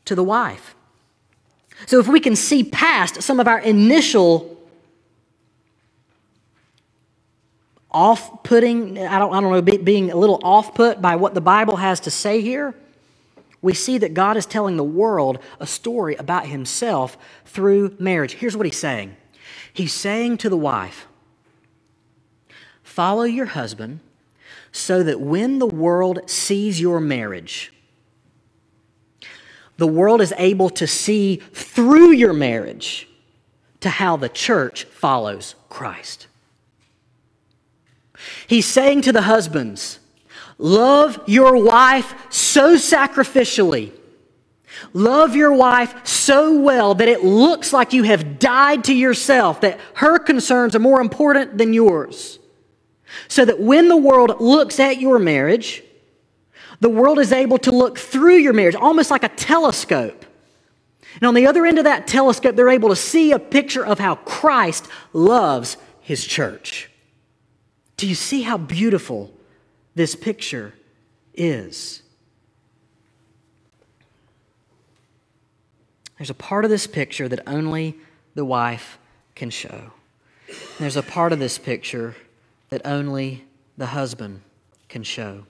to 0.06 0.16
the 0.16 0.24
wife. 0.24 0.76
So 1.86 2.00
if 2.00 2.08
we 2.08 2.20
can 2.20 2.36
see 2.36 2.64
past 2.64 3.22
some 3.22 3.40
of 3.40 3.48
our 3.48 3.60
initial 3.60 4.58
off 7.92 8.44
putting, 8.44 8.98
I 8.98 9.20
don't, 9.20 9.34
I 9.34 9.40
don't 9.40 9.52
know, 9.52 9.62
being 9.62 10.12
a 10.12 10.16
little 10.16 10.40
off 10.44 10.74
put 10.74 11.02
by 11.02 11.16
what 11.16 11.34
the 11.34 11.42
Bible 11.42 11.76
has 11.76 12.00
to 12.02 12.12
say 12.12 12.42
here, 12.42 12.74
we 13.64 13.74
see 13.74 13.98
that 13.98 14.14
God 14.14 14.38
is 14.38 14.46
telling 14.46 14.78
the 14.78 14.84
world 14.84 15.40
a 15.60 15.66
story 15.66 16.16
about 16.16 16.46
himself 16.46 17.18
through 17.46 17.96
marriage. 17.98 18.34
Here's 18.34 18.56
what 18.56 18.68
he's 18.68 18.78
saying 18.78 19.16
He's 19.74 19.94
saying 19.94 20.38
to 20.40 20.50
the 20.50 20.58
wife, 20.58 21.08
Follow 22.84 23.24
your 23.24 23.48
husband 23.48 24.02
so 24.72 25.02
that 25.02 25.20
when 25.20 25.60
the 25.60 25.68
world 25.68 26.30
sees 26.30 26.80
your 26.80 27.00
marriage, 27.00 27.74
the 29.78 29.88
world 29.88 30.22
is 30.22 30.34
able 30.38 30.70
to 30.72 30.86
see 30.86 31.38
through 31.54 32.12
your 32.12 32.34
marriage 32.34 33.08
to 33.80 33.90
how 33.90 34.18
the 34.18 34.30
church 34.30 34.84
follows 34.86 35.56
Christ. 35.70 36.28
He's 38.48 38.66
saying 38.66 39.02
to 39.04 39.12
the 39.12 39.24
husbands, 39.24 40.00
Love 40.58 41.20
your 41.26 41.58
wife 41.58 42.14
so 42.30 42.76
sacrificially. 42.76 43.92
Love 44.94 45.36
your 45.36 45.54
wife 45.54 46.06
so 46.06 46.60
well 46.60 46.96
that 46.96 47.08
it 47.08 47.24
looks 47.24 47.74
like 47.74 47.94
you 47.94 48.04
have 48.04 48.40
died 48.40 48.84
to 48.86 48.94
yourself, 48.94 49.62
that 49.62 49.80
her 49.96 50.20
concerns 50.20 50.76
are 50.76 50.80
more 50.80 51.02
important 51.02 51.58
than 51.58 51.74
yours. 51.74 52.40
So 53.28 53.46
that 53.46 53.60
when 53.60 53.90
the 53.90 53.98
world 53.98 54.42
looks 54.42 54.80
at 54.80 55.00
your 55.00 55.20
marriage, 55.20 55.84
the 56.80 56.90
world 56.90 57.20
is 57.20 57.32
able 57.32 57.60
to 57.60 57.72
look 57.72 57.98
through 57.98 58.38
your 58.38 58.54
marriage, 58.54 58.76
almost 58.76 59.12
like 59.12 59.24
a 59.24 59.30
telescope. 59.30 60.26
And 61.16 61.24
on 61.24 61.36
the 61.36 61.48
other 61.48 61.66
end 61.66 61.78
of 61.78 61.84
that 61.84 62.08
telescope, 62.08 62.56
they're 62.56 62.70
able 62.70 62.90
to 62.90 62.96
see 62.96 63.32
a 63.32 63.40
picture 63.40 63.86
of 63.86 64.00
how 64.00 64.16
Christ 64.16 64.88
loves 65.14 65.78
his 66.02 66.26
church. 66.26 66.90
Do 67.98 68.08
you 68.08 68.16
see 68.16 68.42
how 68.42 68.58
beautiful 68.58 69.32
this 69.96 70.16
picture 70.16 70.74
is. 71.34 72.02
There's 76.18 76.30
a 76.30 76.36
part 76.36 76.64
of 76.64 76.72
this 76.72 76.88
picture 76.88 77.28
that 77.28 77.42
only 77.48 77.96
the 78.36 78.46
wife 78.46 78.98
can 79.36 79.50
show. 79.50 79.92
There's 80.80 80.96
a 80.96 81.04
part 81.04 81.34
of 81.34 81.40
this 81.40 81.58
picture 81.58 82.16
that 82.70 82.82
only 82.86 83.46
the 83.78 83.88
husband 83.88 84.42
can 84.90 85.04
show. 85.04 85.46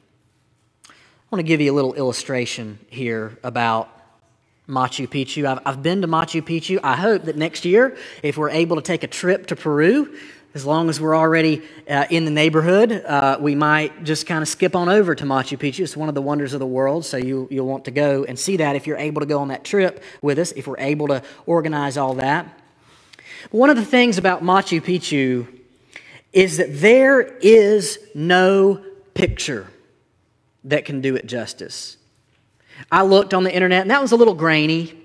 I 0.90 0.94
want 1.30 1.40
to 1.40 1.44
give 1.44 1.62
you 1.62 1.72
a 1.72 1.76
little 1.76 1.94
illustration 1.94 2.80
here 2.90 3.38
about 3.44 3.90
Machu 4.68 5.08
Picchu. 5.08 5.46
I've, 5.46 5.60
I've 5.66 5.84
been 5.84 6.02
to 6.02 6.08
Machu 6.08 6.42
Picchu. 6.42 6.80
I 6.84 6.96
hope 6.96 7.24
that 7.24 7.36
next 7.36 7.66
year, 7.66 7.98
if 8.22 8.38
we're 8.38 8.50
able 8.50 8.78
to 8.78 8.82
take 8.82 9.04
a 9.04 9.08
trip 9.08 9.48
to 9.48 9.56
Peru, 9.56 10.18
as 10.54 10.66
long 10.66 10.88
as 10.90 11.02
we're 11.02 11.16
already 11.16 11.64
uh, 11.90 12.06
in 12.12 12.26
the 12.26 12.32
neighborhood, 12.32 12.92
uh, 12.92 13.38
we 13.40 13.56
might 13.56 14.04
just 14.04 14.28
kind 14.28 14.44
of 14.44 14.48
skip 14.48 14.76
on 14.76 14.88
over 14.88 15.16
to 15.16 15.24
Machu 15.24 15.58
Picchu. 15.58 15.80
It's 15.80 15.98
one 15.98 16.10
of 16.10 16.16
the 16.16 16.22
wonders 16.22 16.54
of 16.54 16.60
the 16.60 16.68
world, 16.68 17.06
so 17.06 17.18
you, 17.18 17.48
you'll 17.50 17.68
want 17.68 17.86
to 17.86 17.92
go 17.92 18.24
and 18.24 18.38
see 18.38 18.58
that 18.58 18.76
if 18.76 18.86
you're 18.86 18.98
able 18.98 19.22
to 19.22 19.26
go 19.26 19.40
on 19.40 19.48
that 19.48 19.64
trip 19.64 20.04
with 20.22 20.38
us, 20.38 20.52
if 20.52 20.68
we're 20.68 20.78
able 20.78 21.08
to 21.08 21.24
organize 21.48 21.98
all 21.98 22.14
that. 22.16 22.60
One 23.50 23.72
of 23.72 23.76
the 23.76 23.86
things 23.86 24.20
about 24.20 24.44
Machu 24.44 24.80
Picchu 24.80 25.48
is 26.32 26.58
that 26.58 26.80
there 26.82 27.22
is 27.22 27.98
no 28.14 28.84
picture 29.16 29.68
that 30.66 30.86
can 30.86 31.02
do 31.02 31.16
it 31.16 31.26
justice. 31.26 31.98
I 32.92 33.02
looked 33.04 33.34
on 33.34 33.44
the 33.44 33.54
internet, 33.54 33.82
and 33.82 33.92
that 33.92 34.02
was 34.02 34.12
a 34.12 34.16
little 34.16 34.36
grainy. 34.36 35.00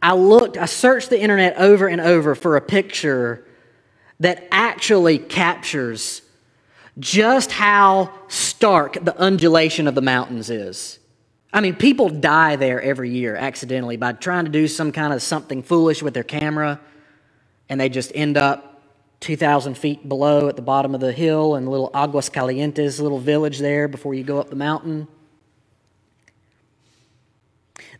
I 0.00 0.14
looked, 0.14 0.56
I 0.56 0.64
searched 0.64 1.10
the 1.10 1.20
internet 1.20 1.56
over 1.58 1.88
and 1.88 2.00
over 2.00 2.34
for 2.34 2.56
a 2.56 2.60
picture 2.60 3.44
that 4.22 4.46
actually 4.52 5.18
captures 5.18 6.22
just 7.00 7.50
how 7.50 8.12
stark 8.28 9.04
the 9.04 9.16
undulation 9.18 9.88
of 9.88 9.96
the 9.96 10.00
mountains 10.00 10.48
is. 10.48 11.00
I 11.52 11.60
mean, 11.60 11.74
people 11.74 12.08
die 12.08 12.54
there 12.54 12.80
every 12.80 13.10
year 13.10 13.34
accidentally 13.34 13.96
by 13.96 14.12
trying 14.12 14.44
to 14.44 14.50
do 14.50 14.68
some 14.68 14.92
kind 14.92 15.12
of 15.12 15.22
something 15.22 15.64
foolish 15.64 16.04
with 16.04 16.14
their 16.14 16.22
camera, 16.22 16.80
and 17.68 17.80
they 17.80 17.88
just 17.88 18.12
end 18.14 18.36
up 18.36 18.80
2,000 19.20 19.76
feet 19.76 20.08
below 20.08 20.48
at 20.48 20.54
the 20.54 20.62
bottom 20.62 20.94
of 20.94 21.00
the 21.00 21.12
hill 21.12 21.56
in 21.56 21.66
little 21.66 21.90
Aguas 21.92 22.30
Calientes, 22.30 23.00
little 23.00 23.18
village 23.18 23.58
there 23.58 23.88
before 23.88 24.14
you 24.14 24.22
go 24.22 24.38
up 24.38 24.50
the 24.50 24.56
mountain. 24.56 25.08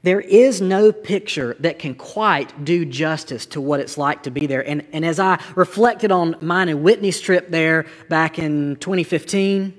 There 0.03 0.21
is 0.21 0.61
no 0.61 0.91
picture 0.91 1.57
that 1.61 1.79
can 1.79 1.95
quite 1.95 2.65
do 2.65 2.85
justice 2.85 3.47
to 3.47 3.61
what 3.61 3.79
it's 3.79 3.97
like 3.97 4.25
to 4.25 4.31
be 4.31 4.47
there. 4.47 4.67
And, 4.67 4.85
and 4.93 5.05
as 5.05 5.21
I 5.21 5.41
reflected 5.55 6.11
on 6.11 6.37
mine 6.41 6.69
and 6.69 6.83
Whitney's 6.83 7.21
trip 7.21 7.51
there 7.51 7.87
back 8.09 8.39
in 8.39 8.77
2015, 8.77 9.79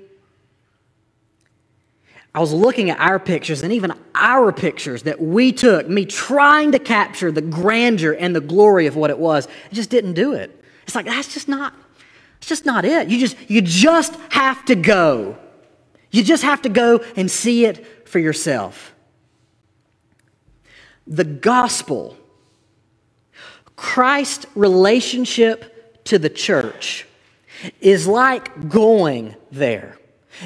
I 2.34 2.40
was 2.40 2.52
looking 2.52 2.88
at 2.88 2.98
our 2.98 3.20
pictures 3.20 3.62
and 3.62 3.72
even 3.72 3.92
our 4.14 4.50
pictures 4.50 5.02
that 5.02 5.20
we 5.20 5.52
took, 5.52 5.88
me 5.88 6.06
trying 6.06 6.72
to 6.72 6.78
capture 6.78 7.30
the 7.30 7.42
grandeur 7.42 8.12
and 8.12 8.34
the 8.34 8.40
glory 8.40 8.86
of 8.86 8.96
what 8.96 9.10
it 9.10 9.18
was. 9.18 9.46
It 9.70 9.74
just 9.74 9.90
didn't 9.90 10.14
do 10.14 10.32
it. 10.32 10.64
It's 10.84 10.94
like 10.94 11.06
that's 11.06 11.32
just 11.32 11.48
not 11.48 11.74
it's 12.38 12.48
just 12.48 12.66
not 12.66 12.84
it. 12.84 13.08
You 13.08 13.18
just 13.18 13.36
you 13.48 13.62
just 13.62 14.16
have 14.30 14.64
to 14.64 14.74
go. 14.74 15.38
You 16.10 16.24
just 16.24 16.42
have 16.42 16.62
to 16.62 16.68
go 16.68 17.04
and 17.14 17.30
see 17.30 17.66
it 17.66 18.08
for 18.08 18.18
yourself 18.18 18.93
the 21.06 21.24
gospel, 21.24 22.16
Christ's 23.76 24.46
relationship 24.54 26.04
to 26.04 26.18
the 26.18 26.30
church, 26.30 27.06
is 27.80 28.06
like 28.06 28.68
going 28.68 29.34
there. 29.50 29.98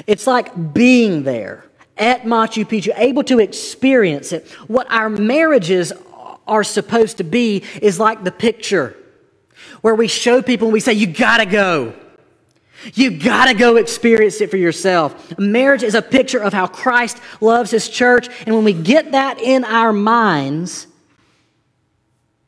It's 0.07 0.27
like 0.27 0.73
being 0.73 1.23
there 1.23 1.65
at 1.97 2.23
Machu 2.23 2.65
Picchu, 2.65 2.93
able 2.95 3.23
to 3.23 3.39
experience 3.39 4.31
it. 4.31 4.47
What 4.67 4.89
our 4.89 5.09
marriages 5.09 5.91
are 6.47 6.63
supposed 6.63 7.17
to 7.17 7.23
be 7.23 7.63
is 7.81 7.99
like 7.99 8.23
the 8.23 8.31
picture 8.31 8.95
where 9.81 9.95
we 9.95 10.07
show 10.07 10.41
people 10.41 10.67
and 10.67 10.73
we 10.73 10.79
say, 10.79 10.93
You 10.93 11.07
gotta 11.07 11.45
go. 11.45 11.93
You 12.93 13.11
got 13.11 13.45
to 13.45 13.53
go 13.53 13.75
experience 13.75 14.39
it 14.41 14.49
for 14.49 14.57
yourself. 14.57 15.37
Marriage 15.37 15.83
is 15.83 15.95
a 15.95 16.01
picture 16.01 16.39
of 16.39 16.53
how 16.53 16.67
Christ 16.67 17.17
loves 17.41 17.71
his 17.71 17.89
church. 17.89 18.29
And 18.45 18.55
when 18.55 18.63
we 18.63 18.73
get 18.73 19.11
that 19.11 19.39
in 19.39 19.63
our 19.65 19.91
minds, 19.91 20.87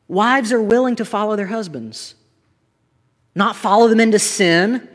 wives 0.08 0.52
are 0.52 0.62
willing 0.62 0.96
to 0.96 1.04
follow 1.04 1.36
their 1.36 1.46
husbands, 1.46 2.14
not 3.34 3.56
follow 3.56 3.88
them 3.88 4.00
into 4.00 4.18
sin. 4.18 4.88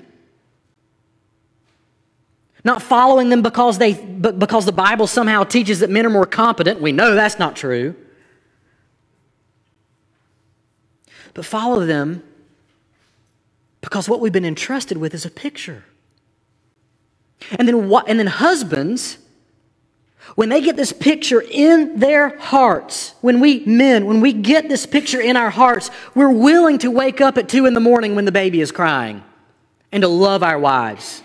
Not 2.63 2.81
following 2.81 3.29
them 3.29 3.43
because, 3.43 3.77
they, 3.77 3.93
because 3.93 4.65
the 4.65 4.73
Bible 4.73 5.07
somehow 5.07 5.45
teaches 5.45 5.79
that 5.79 5.89
men 5.89 6.05
are 6.05 6.09
more 6.09 6.25
competent. 6.25 6.81
We 6.81 6.91
know 6.91 7.15
that's 7.15 7.39
not 7.39 7.55
true. 7.55 7.95
But 11.33 11.45
follow 11.45 11.85
them 11.85 12.23
because 13.87 14.09
what 14.09 14.19
we've 14.19 14.33
been 14.33 14.43
entrusted 14.43 14.97
with 14.97 15.13
is 15.13 15.25
a 15.25 15.29
picture. 15.29 15.85
And 17.51 17.65
then 17.65 17.89
and 18.05 18.19
then 18.19 18.27
husbands 18.27 19.17
when 20.35 20.49
they 20.49 20.59
get 20.59 20.75
this 20.75 20.91
picture 20.91 21.41
in 21.41 21.97
their 21.97 22.37
hearts, 22.37 23.13
when 23.21 23.39
we 23.39 23.63
men, 23.65 24.05
when 24.05 24.19
we 24.19 24.33
get 24.33 24.67
this 24.67 24.85
picture 24.85 25.21
in 25.21 25.37
our 25.37 25.49
hearts, 25.49 25.89
we're 26.13 26.29
willing 26.29 26.79
to 26.79 26.91
wake 26.91 27.21
up 27.21 27.37
at 27.37 27.47
two 27.47 27.65
in 27.65 27.73
the 27.73 27.79
morning 27.79 28.13
when 28.13 28.25
the 28.25 28.31
baby 28.33 28.59
is 28.59 28.73
crying 28.73 29.23
and 29.93 30.01
to 30.01 30.09
love 30.09 30.43
our 30.43 30.59
wives. 30.59 31.23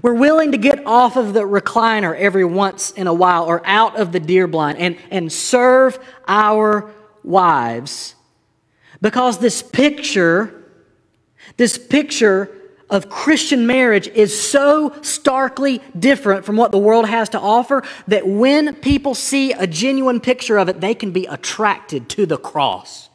We're 0.00 0.14
willing 0.14 0.52
to 0.52 0.58
get 0.58 0.86
off 0.86 1.18
of 1.18 1.34
the 1.34 1.42
recliner 1.42 2.16
every 2.16 2.46
once 2.46 2.92
in 2.92 3.08
a 3.08 3.12
while 3.12 3.44
or 3.44 3.60
out 3.66 4.00
of 4.00 4.10
the 4.10 4.20
deer 4.20 4.46
blind 4.46 4.78
and, 4.78 4.96
and 5.10 5.30
serve 5.30 5.98
our 6.26 6.90
wives 7.22 8.14
because 9.02 9.36
this 9.36 9.62
picture 9.62 10.63
this 11.56 11.78
picture 11.78 12.50
of 12.90 13.08
Christian 13.08 13.66
marriage 13.66 14.08
is 14.08 14.38
so 14.38 14.94
starkly 15.02 15.80
different 15.98 16.44
from 16.44 16.56
what 16.56 16.70
the 16.70 16.78
world 16.78 17.08
has 17.08 17.28
to 17.30 17.40
offer 17.40 17.82
that 18.08 18.26
when 18.26 18.74
people 18.76 19.14
see 19.14 19.52
a 19.52 19.66
genuine 19.66 20.20
picture 20.20 20.58
of 20.58 20.68
it, 20.68 20.80
they 20.80 20.94
can 20.94 21.10
be 21.10 21.26
attracted 21.26 22.08
to 22.10 22.26
the 22.26 22.36
cross. 22.36 23.08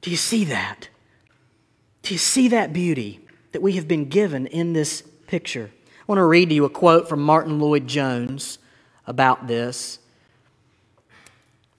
Do 0.00 0.10
you 0.10 0.16
see 0.16 0.44
that? 0.46 0.88
Do 2.02 2.14
you 2.14 2.18
see 2.18 2.48
that 2.48 2.72
beauty 2.72 3.20
that 3.52 3.60
we 3.60 3.72
have 3.72 3.86
been 3.86 4.08
given 4.08 4.46
in 4.46 4.72
this 4.72 5.02
picture? 5.26 5.70
I 6.00 6.02
want 6.06 6.18
to 6.18 6.24
read 6.24 6.48
to 6.48 6.54
you 6.54 6.64
a 6.64 6.70
quote 6.70 7.08
from 7.08 7.20
Martyn 7.20 7.60
Lloyd-Jones 7.60 8.58
about 9.06 9.46
this. 9.46 9.98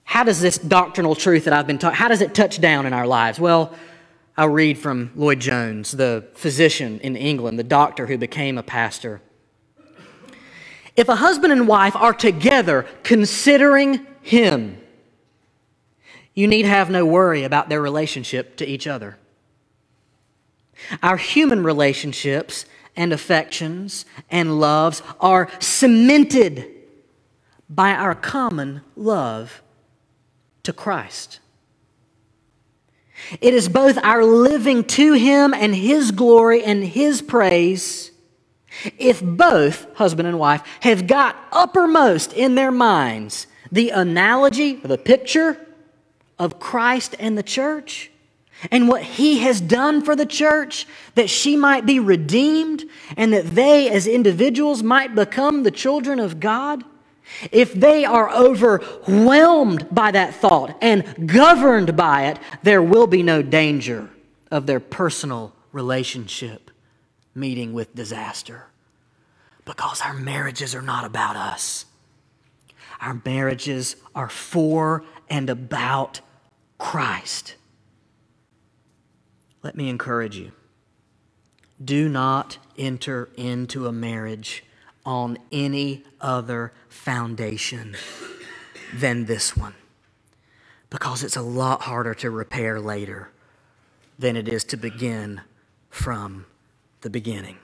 How 0.04 0.22
does 0.22 0.40
this 0.40 0.58
doctrinal 0.58 1.14
truth 1.14 1.44
that 1.44 1.54
I've 1.54 1.66
been 1.66 1.78
taught, 1.78 1.94
how 1.94 2.08
does 2.08 2.20
it 2.20 2.34
touch 2.34 2.60
down 2.60 2.86
in 2.86 2.92
our 2.92 3.06
lives? 3.06 3.40
Well, 3.40 3.74
I'll 4.36 4.48
read 4.48 4.78
from 4.78 5.10
Lloyd-Jones, 5.14 5.92
the 5.92 6.26
physician 6.34 7.00
in 7.00 7.16
England, 7.16 7.58
the 7.58 7.64
doctor 7.64 8.06
who 8.06 8.16
became 8.16 8.56
a 8.56 8.62
pastor. 8.62 9.20
If 10.96 11.08
a 11.08 11.16
husband 11.16 11.52
and 11.52 11.68
wife 11.68 11.94
are 11.96 12.14
together 12.14 12.86
considering 13.02 14.06
him, 14.22 14.78
you 16.34 16.46
need 16.46 16.64
have 16.64 16.88
no 16.88 17.04
worry 17.04 17.44
about 17.44 17.68
their 17.68 17.82
relationship 17.82 18.56
to 18.56 18.66
each 18.66 18.86
other. 18.86 19.18
Our 21.02 21.18
human 21.18 21.62
relationships 21.62 22.64
and 22.96 23.12
affections 23.12 24.06
and 24.30 24.58
loves 24.58 25.02
are 25.20 25.48
cemented 25.60 26.66
by 27.68 27.90
our 27.90 28.14
common 28.14 28.82
love 28.96 29.62
to 30.62 30.72
Christ. 30.72 31.40
It 33.40 33.54
is 33.54 33.68
both 33.68 33.98
our 34.02 34.24
living 34.24 34.84
to 34.84 35.14
Him 35.14 35.54
and 35.54 35.74
His 35.74 36.10
glory 36.10 36.62
and 36.62 36.84
His 36.84 37.22
praise. 37.22 38.10
If 38.98 39.22
both, 39.22 39.86
husband 39.94 40.28
and 40.28 40.38
wife, 40.38 40.62
have 40.80 41.06
got 41.06 41.36
uppermost 41.52 42.32
in 42.32 42.54
their 42.54 42.70
minds 42.70 43.46
the 43.70 43.90
analogy, 43.90 44.74
the 44.76 44.98
picture 44.98 45.58
of 46.38 46.60
Christ 46.60 47.14
and 47.18 47.38
the 47.38 47.42
church, 47.42 48.10
and 48.70 48.88
what 48.88 49.02
He 49.02 49.38
has 49.38 49.60
done 49.60 50.02
for 50.02 50.14
the 50.14 50.26
church, 50.26 50.86
that 51.14 51.30
she 51.30 51.56
might 51.56 51.86
be 51.86 51.98
redeemed 51.98 52.84
and 53.16 53.32
that 53.32 53.46
they 53.46 53.90
as 53.90 54.06
individuals 54.06 54.82
might 54.82 55.14
become 55.14 55.62
the 55.62 55.70
children 55.70 56.18
of 56.18 56.40
God, 56.40 56.84
if 57.50 57.72
they 57.72 58.04
are 58.04 58.30
overwhelmed 58.30 59.86
by 59.90 60.10
that 60.10 60.34
thought 60.34 60.76
and 60.80 61.28
governed 61.28 61.96
by 61.96 62.26
it, 62.26 62.38
there 62.62 62.82
will 62.82 63.06
be 63.06 63.22
no 63.22 63.42
danger 63.42 64.10
of 64.50 64.66
their 64.66 64.80
personal 64.80 65.54
relationship 65.72 66.70
meeting 67.34 67.72
with 67.72 67.94
disaster. 67.94 68.66
Because 69.64 70.00
our 70.00 70.14
marriages 70.14 70.74
are 70.74 70.82
not 70.82 71.04
about 71.04 71.36
us, 71.36 71.86
our 73.00 73.20
marriages 73.24 73.96
are 74.14 74.28
for 74.28 75.04
and 75.28 75.48
about 75.48 76.20
Christ. 76.78 77.56
Let 79.62 79.76
me 79.76 79.88
encourage 79.88 80.36
you 80.36 80.52
do 81.82 82.08
not 82.08 82.58
enter 82.78 83.28
into 83.36 83.86
a 83.86 83.92
marriage 83.92 84.64
on 85.04 85.38
any 85.50 86.04
other 86.20 86.72
foundation 86.88 87.96
than 88.94 89.24
this 89.24 89.56
one 89.56 89.74
because 90.90 91.22
it's 91.22 91.36
a 91.36 91.42
lot 91.42 91.82
harder 91.82 92.14
to 92.14 92.30
repair 92.30 92.78
later 92.78 93.30
than 94.18 94.36
it 94.36 94.46
is 94.46 94.62
to 94.62 94.76
begin 94.76 95.40
from 95.88 96.44
the 97.00 97.08
beginning. 97.08 97.56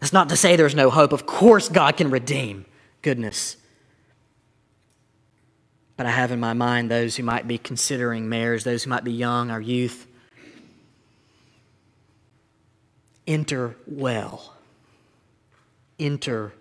That's 0.00 0.12
not 0.12 0.30
to 0.30 0.36
say 0.36 0.56
there's 0.56 0.74
no 0.74 0.90
hope. 0.90 1.12
Of 1.12 1.26
course, 1.26 1.68
God 1.68 1.96
can 1.98 2.10
redeem. 2.10 2.64
Goodness. 3.02 3.56
But 5.96 6.06
I 6.06 6.10
have 6.10 6.32
in 6.32 6.40
my 6.40 6.54
mind 6.54 6.90
those 6.90 7.14
who 7.14 7.22
might 7.22 7.46
be 7.46 7.58
considering 7.58 8.28
marriage, 8.28 8.64
those 8.64 8.84
who 8.84 8.90
might 8.90 9.04
be 9.04 9.12
young, 9.12 9.50
our 9.50 9.60
youth. 9.60 10.06
Enter 13.26 13.76
well. 13.86 14.54
Enter 15.98 16.52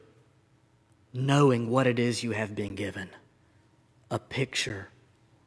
knowing 1.13 1.69
what 1.69 1.87
it 1.87 1.99
is 1.99 2.23
you 2.23 2.31
have 2.31 2.55
been 2.55 2.75
given 2.75 3.09
a 4.09 4.19
picture 4.19 4.89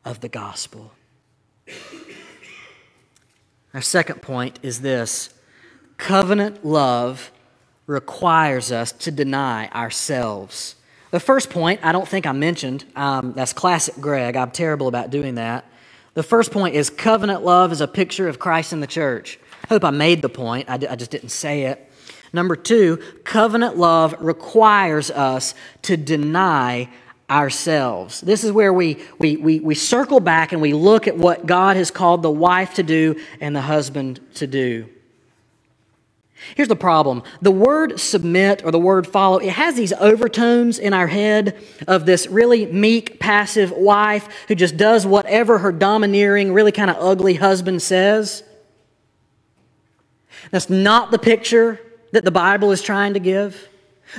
of 0.04 0.20
the 0.20 0.28
gospel. 0.28 0.92
Our 3.72 3.80
second 3.80 4.22
point 4.22 4.58
is 4.62 4.80
this 4.80 5.34
covenant 5.96 6.64
love 6.64 7.30
requires 7.86 8.72
us 8.72 8.92
to 8.92 9.10
deny 9.10 9.68
ourselves. 9.68 10.76
The 11.10 11.20
first 11.20 11.50
point, 11.50 11.80
I 11.82 11.92
don't 11.92 12.08
think 12.08 12.26
I 12.26 12.32
mentioned, 12.32 12.84
um, 12.96 13.32
that's 13.34 13.52
classic 13.52 13.96
Greg. 14.00 14.36
I'm 14.36 14.50
terrible 14.50 14.88
about 14.88 15.10
doing 15.10 15.36
that. 15.36 15.64
The 16.14 16.22
first 16.22 16.50
point 16.50 16.74
is 16.74 16.90
covenant 16.90 17.44
love 17.44 17.72
is 17.72 17.80
a 17.80 17.88
picture 17.88 18.28
of 18.28 18.38
Christ 18.38 18.72
in 18.72 18.80
the 18.80 18.86
church. 18.86 19.38
I 19.64 19.66
hope 19.68 19.84
I 19.84 19.90
made 19.90 20.22
the 20.22 20.28
point, 20.28 20.70
I, 20.70 20.76
d- 20.76 20.86
I 20.86 20.96
just 20.96 21.10
didn't 21.10 21.30
say 21.30 21.62
it. 21.64 21.90
Number 22.34 22.56
two, 22.56 22.96
covenant 23.22 23.76
love 23.76 24.16
requires 24.18 25.08
us 25.08 25.54
to 25.82 25.96
deny 25.96 26.88
ourselves. 27.30 28.20
This 28.22 28.42
is 28.42 28.50
where 28.50 28.72
we, 28.72 28.98
we, 29.18 29.36
we, 29.36 29.60
we 29.60 29.76
circle 29.76 30.18
back 30.18 30.50
and 30.50 30.60
we 30.60 30.72
look 30.72 31.06
at 31.06 31.16
what 31.16 31.46
God 31.46 31.76
has 31.76 31.92
called 31.92 32.22
the 32.22 32.30
wife 32.32 32.74
to 32.74 32.82
do 32.82 33.20
and 33.40 33.54
the 33.54 33.60
husband 33.60 34.18
to 34.34 34.48
do. 34.48 34.88
Here's 36.56 36.68
the 36.68 36.74
problem 36.74 37.22
the 37.40 37.52
word 37.52 38.00
submit 38.00 38.64
or 38.64 38.72
the 38.72 38.80
word 38.80 39.06
follow, 39.06 39.38
it 39.38 39.52
has 39.52 39.76
these 39.76 39.92
overtones 39.92 40.80
in 40.80 40.92
our 40.92 41.06
head 41.06 41.56
of 41.86 42.04
this 42.04 42.26
really 42.26 42.66
meek, 42.66 43.20
passive 43.20 43.70
wife 43.70 44.28
who 44.48 44.56
just 44.56 44.76
does 44.76 45.06
whatever 45.06 45.58
her 45.58 45.70
domineering, 45.70 46.52
really 46.52 46.72
kind 46.72 46.90
of 46.90 46.96
ugly 46.98 47.34
husband 47.34 47.80
says. 47.80 48.42
That's 50.50 50.68
not 50.68 51.12
the 51.12 51.18
picture 51.18 51.80
that 52.14 52.24
the 52.24 52.30
Bible 52.30 52.70
is 52.72 52.82
trying 52.82 53.14
to 53.14 53.20
give. 53.20 53.68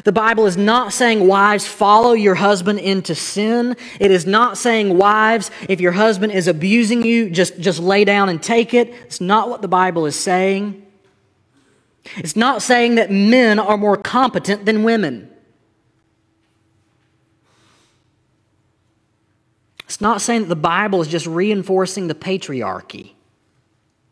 The 0.03 0.11
Bible 0.11 0.45
is 0.45 0.57
not 0.57 0.91
saying, 0.93 1.25
wives, 1.25 1.65
follow 1.65 2.13
your 2.13 2.35
husband 2.35 2.79
into 2.79 3.15
sin. 3.15 3.77
It 3.99 4.11
is 4.11 4.25
not 4.25 4.57
saying, 4.57 4.97
wives, 4.97 5.51
if 5.69 5.79
your 5.79 5.93
husband 5.93 6.33
is 6.33 6.47
abusing 6.47 7.03
you, 7.03 7.29
just, 7.29 7.59
just 7.59 7.79
lay 7.79 8.03
down 8.03 8.27
and 8.29 8.41
take 8.41 8.73
it. 8.73 8.89
It's 9.05 9.21
not 9.21 9.49
what 9.49 9.61
the 9.61 9.67
Bible 9.67 10.05
is 10.05 10.15
saying. 10.15 10.85
It's 12.17 12.35
not 12.35 12.61
saying 12.61 12.95
that 12.95 13.09
men 13.09 13.57
are 13.57 13.77
more 13.77 13.97
competent 13.97 14.65
than 14.65 14.83
women. 14.83 15.29
It's 19.85 20.01
not 20.01 20.21
saying 20.21 20.41
that 20.41 20.49
the 20.49 20.55
Bible 20.55 21.01
is 21.01 21.07
just 21.07 21.25
reinforcing 21.25 22.07
the 22.07 22.15
patriarchy. 22.15 23.14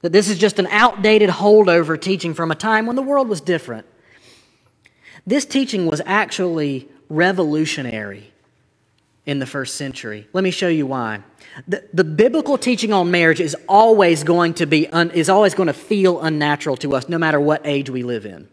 That 0.03 0.11
this 0.11 0.29
is 0.29 0.37
just 0.37 0.59
an 0.59 0.67
outdated 0.67 1.29
holdover 1.29 1.99
teaching 1.99 2.33
from 2.33 2.51
a 2.51 2.55
time 2.55 2.85
when 2.85 2.97
the 2.97 3.01
world 3.01 3.29
was 3.29 3.39
different. 3.39 3.87
This 5.25 5.45
teaching 5.45 5.87
was 5.87 6.01
actually 6.05 6.89
revolutionary 7.07 8.33
in 9.25 9.39
the 9.39 9.45
first 9.45 9.75
century. 9.75 10.27
Let 10.33 10.43
me 10.43 10.51
show 10.51 10.67
you 10.67 10.85
why. 10.85 11.21
The, 11.69 11.87
the 11.93 12.03
biblical 12.03 12.57
teaching 12.57 12.91
on 12.91 13.11
marriage 13.11 13.39
is 13.39 13.55
always 13.69 14.25
going 14.25 14.55
to 14.55 14.65
be 14.65 14.89
un, 14.89 15.09
is 15.11 15.29
always 15.29 15.53
going 15.53 15.67
to 15.67 15.73
feel 15.73 16.19
unnatural 16.19 16.75
to 16.77 16.95
us 16.95 17.07
no 17.07 17.17
matter 17.17 17.39
what 17.39 17.61
age 17.65 17.89
we 17.89 18.03
live 18.03 18.25
in. 18.25 18.49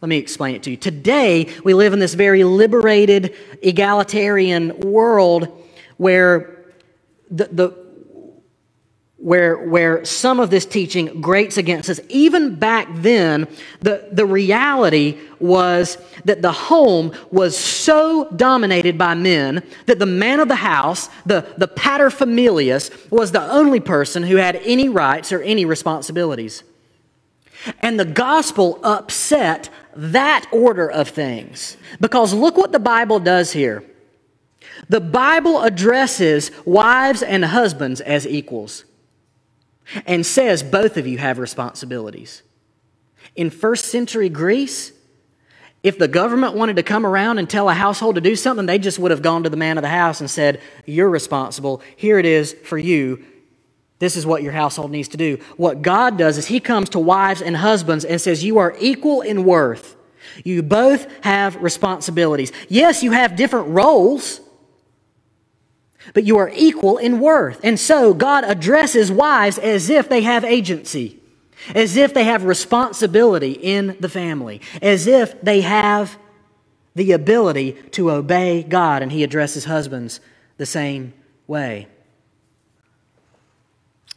Let 0.00 0.08
me 0.08 0.18
explain 0.18 0.54
it 0.54 0.62
to 0.64 0.70
you. 0.70 0.76
Today, 0.76 1.52
we 1.64 1.74
live 1.74 1.92
in 1.92 1.98
this 1.98 2.14
very 2.14 2.44
liberated, 2.44 3.34
egalitarian 3.62 4.78
world 4.78 5.48
where 5.96 6.64
the, 7.32 7.48
the, 7.50 7.83
where, 9.24 9.56
where 9.56 10.04
some 10.04 10.38
of 10.38 10.50
this 10.50 10.66
teaching 10.66 11.22
grates 11.22 11.56
against 11.56 11.88
us. 11.88 11.98
Even 12.10 12.56
back 12.56 12.86
then, 12.96 13.48
the, 13.80 14.06
the 14.12 14.26
reality 14.26 15.18
was 15.40 15.96
that 16.26 16.42
the 16.42 16.52
home 16.52 17.10
was 17.30 17.56
so 17.56 18.28
dominated 18.36 18.98
by 18.98 19.14
men 19.14 19.62
that 19.86 19.98
the 19.98 20.04
man 20.04 20.40
of 20.40 20.48
the 20.48 20.56
house, 20.56 21.08
the, 21.24 21.40
the 21.56 21.66
paterfamilias, 21.66 23.10
was 23.10 23.32
the 23.32 23.50
only 23.50 23.80
person 23.80 24.24
who 24.24 24.36
had 24.36 24.56
any 24.56 24.90
rights 24.90 25.32
or 25.32 25.40
any 25.40 25.64
responsibilities. 25.64 26.62
And 27.80 27.98
the 27.98 28.04
gospel 28.04 28.78
upset 28.82 29.70
that 29.96 30.46
order 30.52 30.90
of 30.90 31.08
things. 31.08 31.78
Because 31.98 32.34
look 32.34 32.58
what 32.58 32.72
the 32.72 32.78
Bible 32.78 33.20
does 33.20 33.52
here. 33.52 33.84
The 34.90 35.00
Bible 35.00 35.62
addresses 35.62 36.50
wives 36.66 37.22
and 37.22 37.42
husbands 37.42 38.02
as 38.02 38.26
equals 38.26 38.84
and 40.06 40.24
says 40.24 40.62
both 40.62 40.96
of 40.96 41.06
you 41.06 41.18
have 41.18 41.38
responsibilities. 41.38 42.42
In 43.36 43.50
first 43.50 43.86
century 43.86 44.28
Greece, 44.28 44.92
if 45.82 45.98
the 45.98 46.08
government 46.08 46.54
wanted 46.54 46.76
to 46.76 46.82
come 46.82 47.04
around 47.04 47.38
and 47.38 47.48
tell 47.48 47.68
a 47.68 47.74
household 47.74 48.14
to 48.14 48.20
do 48.20 48.36
something, 48.36 48.64
they 48.64 48.78
just 48.78 48.98
would 48.98 49.10
have 49.10 49.22
gone 49.22 49.42
to 49.42 49.50
the 49.50 49.56
man 49.56 49.76
of 49.76 49.82
the 49.82 49.88
house 49.88 50.20
and 50.20 50.30
said, 50.30 50.60
You're 50.86 51.10
responsible. 51.10 51.82
Here 51.96 52.18
it 52.18 52.24
is 52.24 52.54
for 52.64 52.78
you. 52.78 53.24
This 53.98 54.16
is 54.16 54.26
what 54.26 54.42
your 54.42 54.52
household 54.52 54.90
needs 54.90 55.08
to 55.08 55.16
do. 55.16 55.38
What 55.56 55.82
God 55.82 56.16
does 56.16 56.38
is 56.38 56.46
He 56.46 56.58
comes 56.58 56.88
to 56.90 56.98
wives 56.98 57.42
and 57.42 57.56
husbands 57.56 58.04
and 58.04 58.20
says, 58.20 58.42
You 58.42 58.58
are 58.58 58.74
equal 58.80 59.20
in 59.20 59.44
worth. 59.44 59.96
You 60.42 60.62
both 60.62 61.06
have 61.22 61.62
responsibilities. 61.62 62.50
Yes, 62.68 63.02
you 63.02 63.12
have 63.12 63.36
different 63.36 63.68
roles 63.68 64.40
but 66.12 66.24
you 66.24 66.36
are 66.38 66.50
equal 66.54 66.98
in 66.98 67.20
worth. 67.20 67.60
And 67.62 67.78
so 67.78 68.12
God 68.12 68.44
addresses 68.44 69.10
wives 69.10 69.58
as 69.58 69.88
if 69.88 70.08
they 70.08 70.22
have 70.22 70.44
agency, 70.44 71.18
as 71.74 71.96
if 71.96 72.12
they 72.12 72.24
have 72.24 72.44
responsibility 72.44 73.52
in 73.52 73.96
the 74.00 74.08
family, 74.08 74.60
as 74.82 75.06
if 75.06 75.40
they 75.40 75.62
have 75.62 76.18
the 76.94 77.12
ability 77.12 77.72
to 77.92 78.10
obey 78.10 78.62
God. 78.62 79.02
And 79.02 79.10
He 79.10 79.24
addresses 79.24 79.64
husbands 79.64 80.20
the 80.58 80.66
same 80.66 81.14
way. 81.46 81.88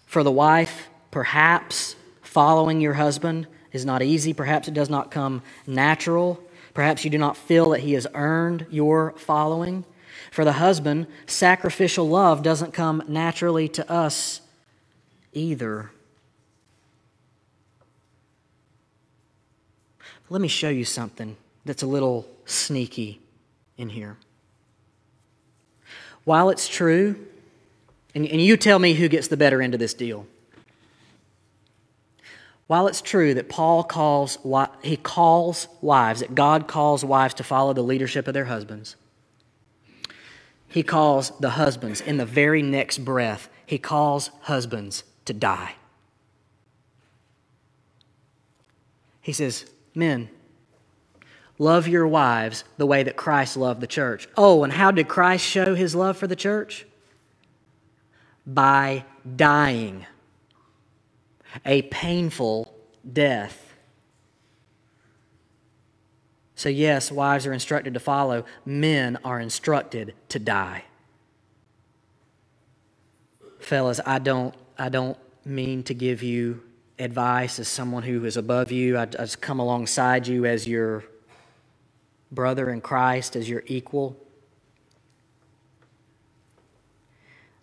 For 0.05 0.23
the 0.23 0.31
wife, 0.31 0.89
perhaps 1.11 1.95
following 2.21 2.81
your 2.81 2.93
husband 2.93 3.47
is 3.71 3.85
not 3.85 4.01
easy. 4.01 4.33
Perhaps 4.33 4.67
it 4.67 4.73
does 4.73 4.89
not 4.89 5.11
come 5.11 5.41
natural. 5.65 6.41
Perhaps 6.73 7.03
you 7.03 7.09
do 7.09 7.17
not 7.17 7.35
feel 7.35 7.71
that 7.71 7.81
he 7.81 7.93
has 7.93 8.07
earned 8.13 8.65
your 8.69 9.13
following. 9.17 9.83
For 10.37 10.45
the 10.45 10.51
husband, 10.51 11.07
sacrificial 11.25 12.07
love 12.07 12.43
doesn't 12.43 12.71
come 12.71 13.01
naturally 13.07 13.67
to 13.69 13.91
us 13.91 14.41
either. 15.33 15.89
Let 20.29 20.39
me 20.39 20.47
show 20.47 20.69
you 20.69 20.85
something 20.85 21.37
that's 21.65 21.81
a 21.81 21.87
little 21.87 22.29
sneaky 22.45 23.19
in 23.79 23.89
here. 23.89 24.17
While 26.23 26.51
it's 26.51 26.67
true, 26.67 27.15
and, 28.13 28.23
and 28.27 28.39
you 28.39 28.57
tell 28.57 28.77
me 28.77 28.93
who 28.93 29.07
gets 29.07 29.29
the 29.29 29.37
better 29.37 29.59
end 29.59 29.73
of 29.73 29.79
this 29.79 29.95
deal. 29.95 30.27
While 32.67 32.85
it's 32.85 33.01
true 33.01 33.33
that 33.33 33.49
Paul 33.49 33.83
calls, 33.83 34.37
he 34.83 34.97
calls 34.97 35.67
wives, 35.81 36.19
that 36.19 36.35
God 36.35 36.67
calls 36.67 37.03
wives 37.03 37.33
to 37.33 37.43
follow 37.43 37.73
the 37.73 37.81
leadership 37.81 38.27
of 38.27 38.35
their 38.35 38.45
husbands, 38.45 38.95
he 40.67 40.83
calls 40.83 41.31
the 41.39 41.51
husbands 41.51 42.01
in 42.01 42.17
the 42.17 42.25
very 42.25 42.61
next 42.61 42.99
breath, 42.99 43.49
he 43.65 43.77
calls 43.77 44.31
husbands 44.41 45.03
to 45.25 45.33
die. 45.33 45.75
He 49.21 49.33
says, 49.33 49.65
Men, 49.93 50.29
love 51.57 51.87
your 51.87 52.07
wives 52.07 52.63
the 52.77 52.85
way 52.85 53.03
that 53.03 53.17
Christ 53.17 53.57
loved 53.57 53.81
the 53.81 53.87
church. 53.87 54.27
Oh, 54.37 54.63
and 54.63 54.71
how 54.71 54.91
did 54.91 55.07
Christ 55.07 55.45
show 55.45 55.75
his 55.75 55.95
love 55.95 56.17
for 56.17 56.27
the 56.27 56.35
church? 56.35 56.85
By 58.45 59.03
dying 59.35 60.05
a 61.65 61.81
painful 61.83 62.73
death 63.11 63.66
so, 66.57 66.69
yes, 66.69 67.11
wives 67.11 67.45
are 67.45 67.53
instructed 67.53 67.93
to 67.93 67.99
follow, 67.99 68.43
men 68.65 69.19
are 69.23 69.39
instructed 69.39 70.15
to 70.29 70.39
die. 70.39 70.85
Fellas, 73.59 73.99
I 74.07 74.17
don't, 74.17 74.55
I 74.75 74.89
don't 74.89 75.19
mean 75.45 75.83
to 75.83 75.93
give 75.93 76.23
you 76.23 76.63
advice 76.97 77.59
as 77.59 77.67
someone 77.67 78.01
who 78.01 78.25
is 78.25 78.37
above 78.37 78.71
you. 78.71 78.97
I, 78.97 79.03
I 79.03 79.05
just 79.05 79.39
come 79.39 79.59
alongside 79.59 80.25
you 80.25 80.47
as 80.47 80.67
your 80.67 81.03
brother 82.31 82.71
in 82.71 82.81
Christ, 82.81 83.35
as 83.35 83.47
your 83.47 83.61
equal. 83.67 84.17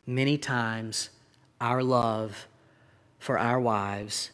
Many 0.06 0.38
times, 0.38 1.10
our 1.60 1.82
love 1.82 2.46
for 3.18 3.40
our 3.40 3.58
wives 3.58 4.30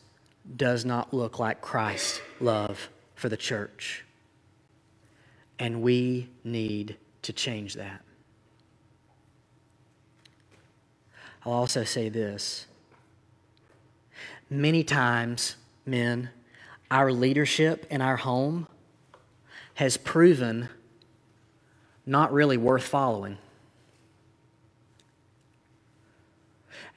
does 0.55 0.85
not 0.85 1.14
look 1.14 1.38
like 1.38 1.62
Christ's 1.62 2.20
love 2.42 2.90
for 3.14 3.31
the 3.31 3.38
church. 3.38 4.05
And 5.61 5.83
we 5.83 6.31
need 6.42 6.96
to 7.20 7.35
change 7.35 7.75
that. 7.75 8.01
I'll 11.44 11.53
also 11.53 11.85
say 11.85 12.09
this. 12.09 12.66
Many 14.49 14.83
times, 14.83 15.57
men, 15.85 16.31
our 16.90 17.12
leadership 17.12 17.87
in 17.90 18.01
our 18.01 18.16
home 18.16 18.68
has 19.75 19.99
proven 19.99 20.70
not 22.07 22.33
really 22.33 22.57
worth 22.57 22.85
following. 22.85 23.37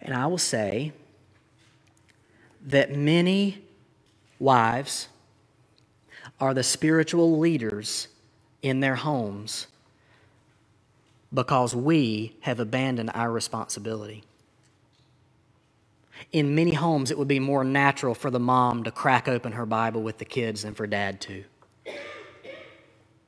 And 0.02 0.14
I 0.14 0.26
will 0.28 0.38
say 0.38 0.94
that 2.66 2.96
many 2.96 3.62
wives 4.40 5.10
are 6.40 6.54
the 6.54 6.64
spiritual 6.64 7.38
leaders 7.40 8.08
in 8.64 8.80
their 8.80 8.96
homes 8.96 9.68
because 11.34 11.76
we 11.76 12.36
have 12.42 12.60
abandoned 12.60 13.12
our 13.14 13.32
responsibility. 13.32 14.24
In 16.32 16.56
many 16.56 16.74
homes, 16.74 17.12
it 17.12 17.18
would 17.18 17.28
be 17.28 17.40
more 17.40 17.64
natural 17.64 18.16
for 18.16 18.32
the 18.32 18.40
mom 18.40 18.86
to 18.86 18.92
crack 18.92 19.28
open 19.28 19.52
her 19.54 19.66
Bible 19.66 20.02
with 20.02 20.20
the 20.20 20.26
kids 20.26 20.64
than 20.64 20.74
for 20.74 20.88
dad 20.88 21.22
to, 21.22 21.44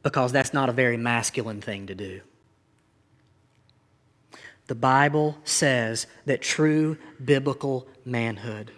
because 0.04 0.32
that's 0.32 0.54
not 0.54 0.70
a 0.70 0.72
very 0.72 0.98
masculine 0.98 1.62
thing 1.62 1.88
to 1.88 1.96
do. 1.96 2.22
The 4.68 4.76
Bible 4.76 5.38
says 5.44 6.08
that 6.26 6.42
true 6.42 6.98
biblical 7.24 7.88
manhood 8.06 8.72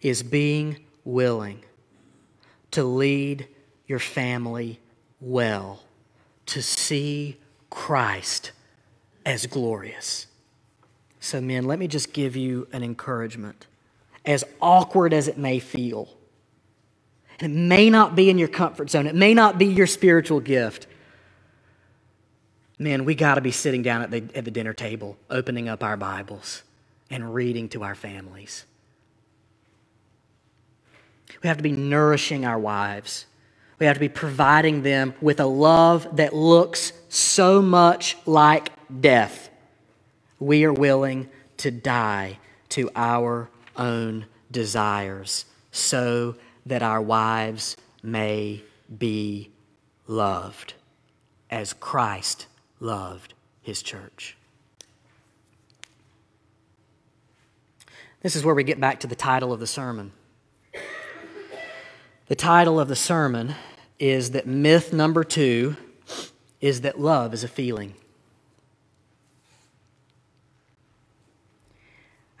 is 0.00 0.22
being 0.22 0.78
willing 1.04 1.60
to 2.72 2.84
lead 2.84 3.48
your 3.86 4.00
family 4.00 4.80
well, 5.20 5.82
to 6.46 6.62
see 6.62 7.36
Christ 7.70 8.52
as 9.26 9.46
glorious. 9.46 10.26
So, 11.20 11.40
men, 11.40 11.64
let 11.64 11.78
me 11.78 11.88
just 11.88 12.12
give 12.12 12.36
you 12.36 12.68
an 12.72 12.82
encouragement. 12.82 13.66
As 14.24 14.44
awkward 14.60 15.12
as 15.12 15.28
it 15.28 15.38
may 15.38 15.58
feel, 15.58 16.08
and 17.40 17.52
it 17.52 17.56
may 17.56 17.90
not 17.90 18.16
be 18.16 18.30
in 18.30 18.38
your 18.38 18.48
comfort 18.48 18.90
zone, 18.90 19.06
it 19.06 19.14
may 19.14 19.34
not 19.34 19.58
be 19.58 19.66
your 19.66 19.86
spiritual 19.86 20.40
gift. 20.40 20.86
Men, 22.78 23.04
we 23.04 23.14
got 23.14 23.34
to 23.34 23.40
be 23.40 23.50
sitting 23.50 23.82
down 23.82 24.02
at 24.02 24.10
the, 24.10 24.24
at 24.34 24.44
the 24.44 24.50
dinner 24.50 24.72
table, 24.72 25.16
opening 25.30 25.68
up 25.68 25.82
our 25.82 25.96
Bibles 25.96 26.62
and 27.10 27.34
reading 27.34 27.68
to 27.70 27.82
our 27.82 27.94
families. 27.94 28.64
We 31.42 31.48
have 31.48 31.56
to 31.56 31.62
be 31.62 31.72
nourishing 31.72 32.44
our 32.44 32.58
wives. 32.58 33.26
We 33.78 33.86
have 33.86 33.96
to 33.96 34.00
be 34.00 34.08
providing 34.08 34.82
them 34.82 35.14
with 35.20 35.40
a 35.40 35.46
love 35.46 36.16
that 36.16 36.34
looks 36.34 36.92
so 37.08 37.62
much 37.62 38.16
like 38.26 38.70
death. 39.00 39.50
We 40.40 40.64
are 40.64 40.72
willing 40.72 41.28
to 41.58 41.70
die 41.70 42.38
to 42.70 42.90
our 42.96 43.48
own 43.76 44.26
desires 44.50 45.44
so 45.70 46.34
that 46.66 46.82
our 46.82 47.00
wives 47.00 47.76
may 48.02 48.62
be 48.96 49.50
loved 50.06 50.74
as 51.50 51.72
Christ 51.72 52.46
loved 52.80 53.34
his 53.62 53.82
church. 53.82 54.36
This 58.22 58.34
is 58.34 58.44
where 58.44 58.54
we 58.54 58.64
get 58.64 58.80
back 58.80 59.00
to 59.00 59.06
the 59.06 59.14
title 59.14 59.52
of 59.52 59.60
the 59.60 59.66
sermon. 59.66 60.12
The 62.26 62.34
title 62.34 62.78
of 62.78 62.88
the 62.88 62.96
sermon 62.96 63.54
is 63.98 64.30
that 64.32 64.46
myth 64.46 64.92
number 64.92 65.24
two 65.24 65.76
is 66.60 66.82
that 66.82 67.00
love 67.00 67.34
is 67.34 67.44
a 67.44 67.48
feeling. 67.48 67.94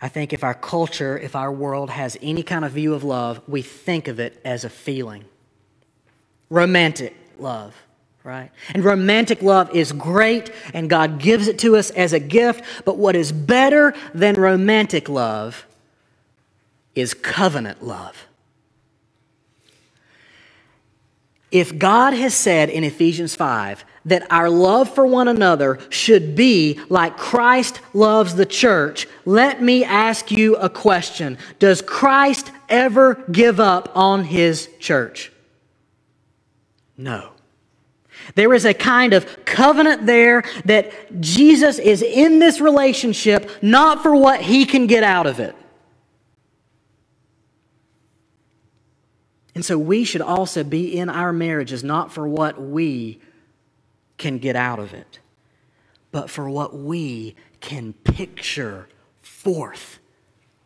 I 0.00 0.08
think 0.08 0.32
if 0.32 0.44
our 0.44 0.54
culture, 0.54 1.18
if 1.18 1.34
our 1.34 1.50
world 1.50 1.90
has 1.90 2.16
any 2.22 2.42
kind 2.42 2.64
of 2.64 2.72
view 2.72 2.94
of 2.94 3.02
love, 3.02 3.40
we 3.48 3.62
think 3.62 4.06
of 4.06 4.20
it 4.20 4.40
as 4.44 4.64
a 4.64 4.70
feeling. 4.70 5.24
Romantic 6.50 7.16
love, 7.38 7.74
right? 8.22 8.50
And 8.74 8.84
romantic 8.84 9.42
love 9.42 9.74
is 9.74 9.90
great, 9.90 10.52
and 10.72 10.88
God 10.88 11.18
gives 11.18 11.48
it 11.48 11.58
to 11.60 11.76
us 11.76 11.90
as 11.90 12.12
a 12.12 12.20
gift, 12.20 12.62
but 12.84 12.96
what 12.96 13.16
is 13.16 13.32
better 13.32 13.92
than 14.14 14.36
romantic 14.36 15.08
love 15.08 15.66
is 16.94 17.12
covenant 17.12 17.82
love. 17.82 18.27
If 21.50 21.78
God 21.78 22.12
has 22.12 22.34
said 22.34 22.68
in 22.68 22.84
Ephesians 22.84 23.34
5 23.34 23.84
that 24.04 24.30
our 24.30 24.50
love 24.50 24.94
for 24.94 25.06
one 25.06 25.28
another 25.28 25.78
should 25.88 26.36
be 26.36 26.78
like 26.88 27.16
Christ 27.16 27.80
loves 27.94 28.34
the 28.34 28.46
church, 28.46 29.06
let 29.24 29.62
me 29.62 29.82
ask 29.82 30.30
you 30.30 30.56
a 30.56 30.68
question. 30.68 31.38
Does 31.58 31.80
Christ 31.80 32.52
ever 32.68 33.14
give 33.32 33.60
up 33.60 33.90
on 33.96 34.24
his 34.24 34.68
church? 34.78 35.32
No. 36.98 37.30
There 38.34 38.52
is 38.52 38.66
a 38.66 38.74
kind 38.74 39.14
of 39.14 39.44
covenant 39.46 40.04
there 40.04 40.44
that 40.66 41.20
Jesus 41.20 41.78
is 41.78 42.02
in 42.02 42.40
this 42.40 42.60
relationship 42.60 43.50
not 43.62 44.02
for 44.02 44.14
what 44.14 44.42
he 44.42 44.66
can 44.66 44.86
get 44.86 45.02
out 45.02 45.26
of 45.26 45.40
it. 45.40 45.56
And 49.58 49.64
so 49.64 49.76
we 49.76 50.04
should 50.04 50.20
also 50.20 50.62
be 50.62 50.96
in 50.96 51.08
our 51.08 51.32
marriages 51.32 51.82
not 51.82 52.12
for 52.12 52.28
what 52.28 52.62
we 52.62 53.18
can 54.16 54.38
get 54.38 54.54
out 54.54 54.78
of 54.78 54.94
it, 54.94 55.18
but 56.12 56.30
for 56.30 56.48
what 56.48 56.76
we 56.76 57.34
can 57.58 57.92
picture 57.92 58.86
forth 59.20 59.98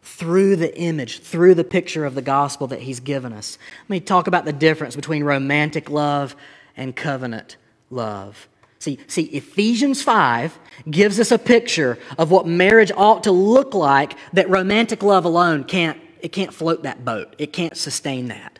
through 0.03 0.57
the 0.57 0.79
image, 0.79 1.21
through 1.21 1.55
the 1.55 1.65
picture 1.65 2.05
of 2.05 2.15
the 2.15 2.21
gospel 2.21 2.67
that 2.67 2.83
He's 2.83 3.01
given 3.01 3.33
us. 3.33 3.57
Let 3.85 3.89
me 3.89 4.01
talk 4.01 4.27
about 4.27 4.45
the 4.45 4.53
difference 4.53 4.95
between 4.95 5.25
romantic 5.25 5.89
love 5.89 6.37
and 6.77 6.95
covenant 6.95 7.57
love. 7.89 8.47
See, 8.79 8.99
see, 9.07 9.23
Ephesians 9.23 10.03
5 10.03 10.59
gives 10.91 11.19
us 11.19 11.31
a 11.31 11.39
picture 11.39 11.99
of 12.19 12.31
what 12.31 12.47
marriage 12.47 12.93
ought 12.95 13.25
to 13.25 13.33
look 13.33 13.73
like 13.73 14.19
that 14.35 14.51
romantic 14.51 15.03
love 15.03 15.25
alone 15.25 15.65
can't, 15.65 15.99
it 16.21 16.33
can't 16.33 16.53
float 16.53 16.83
that 16.83 17.07
boat. 17.07 17.35
It 17.39 17.55
can't 17.55 17.75
sustain 17.75 18.29
that. 18.29 18.52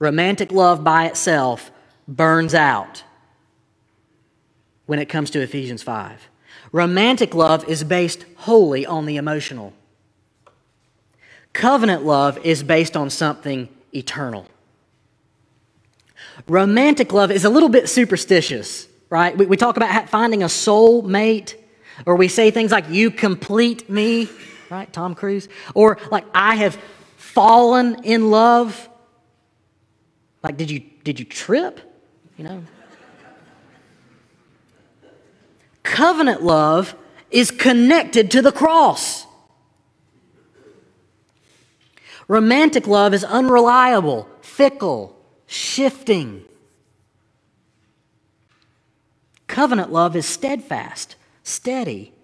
Romantic 0.00 0.50
love 0.50 0.82
by 0.82 1.06
itself 1.06 1.70
burns 2.08 2.54
out 2.54 3.04
when 4.86 4.98
it 4.98 5.08
comes 5.08 5.30
to 5.30 5.40
Ephesians 5.40 5.84
5. 5.84 6.28
Romantic 6.72 7.34
love 7.34 7.68
is 7.68 7.84
based 7.84 8.24
wholly 8.38 8.84
on 8.84 9.06
the 9.06 9.16
emotional. 9.16 9.72
Covenant 11.52 12.04
love 12.04 12.38
is 12.44 12.62
based 12.62 12.96
on 12.96 13.10
something 13.10 13.68
eternal. 13.94 14.46
Romantic 16.48 17.12
love 17.12 17.30
is 17.30 17.44
a 17.44 17.50
little 17.50 17.68
bit 17.68 17.88
superstitious, 17.88 18.88
right? 19.10 19.36
We, 19.36 19.46
we 19.46 19.56
talk 19.56 19.76
about 19.76 20.08
finding 20.08 20.42
a 20.42 20.48
soul 20.48 21.02
mate, 21.02 21.56
or 22.06 22.16
we 22.16 22.28
say 22.28 22.50
things 22.50 22.72
like, 22.72 22.88
You 22.88 23.10
complete 23.10 23.90
me, 23.90 24.28
right? 24.70 24.90
Tom 24.92 25.14
Cruise. 25.14 25.48
Or 25.74 25.98
like, 26.10 26.24
I 26.34 26.56
have 26.56 26.78
fallen 27.16 28.02
in 28.04 28.30
love. 28.30 28.88
Like, 30.42 30.56
did 30.56 30.70
you, 30.70 30.82
did 31.04 31.18
you 31.18 31.24
trip? 31.24 31.80
You 32.36 32.44
know? 32.44 32.64
Covenant 35.82 36.42
love 36.42 36.94
is 37.30 37.50
connected 37.50 38.30
to 38.30 38.42
the 38.42 38.52
cross. 38.52 39.26
Romantic 42.28 42.86
love 42.86 43.12
is 43.12 43.24
unreliable, 43.24 44.28
fickle, 44.40 45.16
shifting. 45.46 46.44
Covenant 49.48 49.90
love 49.90 50.14
is 50.14 50.26
steadfast, 50.26 51.16
steady, 51.42 52.14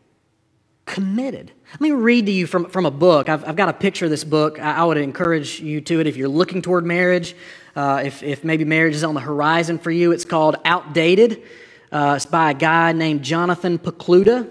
committed. 0.84 1.50
Let 1.72 1.80
me 1.80 1.90
read 1.90 2.26
to 2.26 2.32
you 2.32 2.46
from, 2.46 2.70
from 2.70 2.86
a 2.86 2.92
book. 2.92 3.28
I've, 3.28 3.44
I've 3.44 3.56
got 3.56 3.68
a 3.68 3.72
picture 3.72 4.04
of 4.04 4.10
this 4.10 4.22
book. 4.22 4.60
I, 4.60 4.76
I, 4.76 4.84
would 4.84 4.96
encourage 4.98 5.58
you 5.58 5.80
to 5.80 6.00
it 6.00 6.06
if 6.06 6.16
you're 6.16 6.28
looking 6.28 6.62
toward 6.62 6.86
marriage. 6.86 7.34
Uh, 7.74 8.02
if, 8.04 8.22
if 8.22 8.44
maybe 8.44 8.64
marriage 8.64 8.94
is 8.94 9.02
on 9.02 9.14
the 9.14 9.20
horizon 9.20 9.78
for 9.78 9.90
you, 9.90 10.12
it's 10.12 10.24
called 10.24 10.56
Outdated. 10.64 11.42
Uh, 11.90 12.14
it's 12.16 12.24
by 12.24 12.52
a 12.52 12.54
guy 12.54 12.92
named 12.92 13.22
Jonathan 13.24 13.80
Pokluda. 13.80 14.48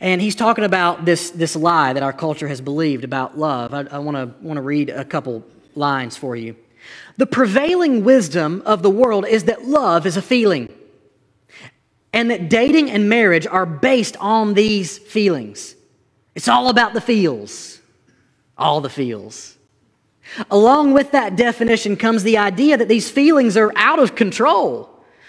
And 0.00 0.20
he's 0.20 0.34
talking 0.34 0.64
about 0.64 1.04
this, 1.04 1.30
this 1.30 1.54
lie 1.54 1.92
that 1.92 2.02
our 2.02 2.12
culture 2.12 2.48
has 2.48 2.60
believed 2.60 3.04
about 3.04 3.38
love. 3.38 3.72
I, 3.72 3.82
I 3.82 3.98
want 3.98 4.36
to 4.42 4.60
read 4.60 4.90
a 4.90 5.04
couple 5.04 5.44
lines 5.76 6.16
for 6.16 6.34
you. 6.34 6.56
The 7.18 7.26
prevailing 7.26 8.02
wisdom 8.02 8.62
of 8.66 8.82
the 8.82 8.90
world 8.90 9.26
is 9.26 9.44
that 9.44 9.64
love 9.64 10.06
is 10.06 10.16
a 10.16 10.22
feeling, 10.22 10.74
and 12.12 12.30
that 12.30 12.48
dating 12.50 12.90
and 12.90 13.08
marriage 13.08 13.46
are 13.46 13.66
based 13.66 14.16
on 14.16 14.54
these 14.54 14.98
feelings. 14.98 15.76
It's 16.40 16.48
all 16.48 16.70
about 16.70 16.94
the 16.94 17.02
feels, 17.02 17.82
all 18.56 18.80
the 18.80 18.88
feels. 18.88 19.58
Along 20.50 20.94
with 20.94 21.10
that 21.10 21.36
definition 21.36 21.96
comes 21.96 22.22
the 22.22 22.38
idea 22.38 22.78
that 22.78 22.88
these 22.88 23.10
feelings 23.10 23.58
are 23.58 23.70
out 23.76 23.98
of 23.98 24.14
control. 24.14 24.88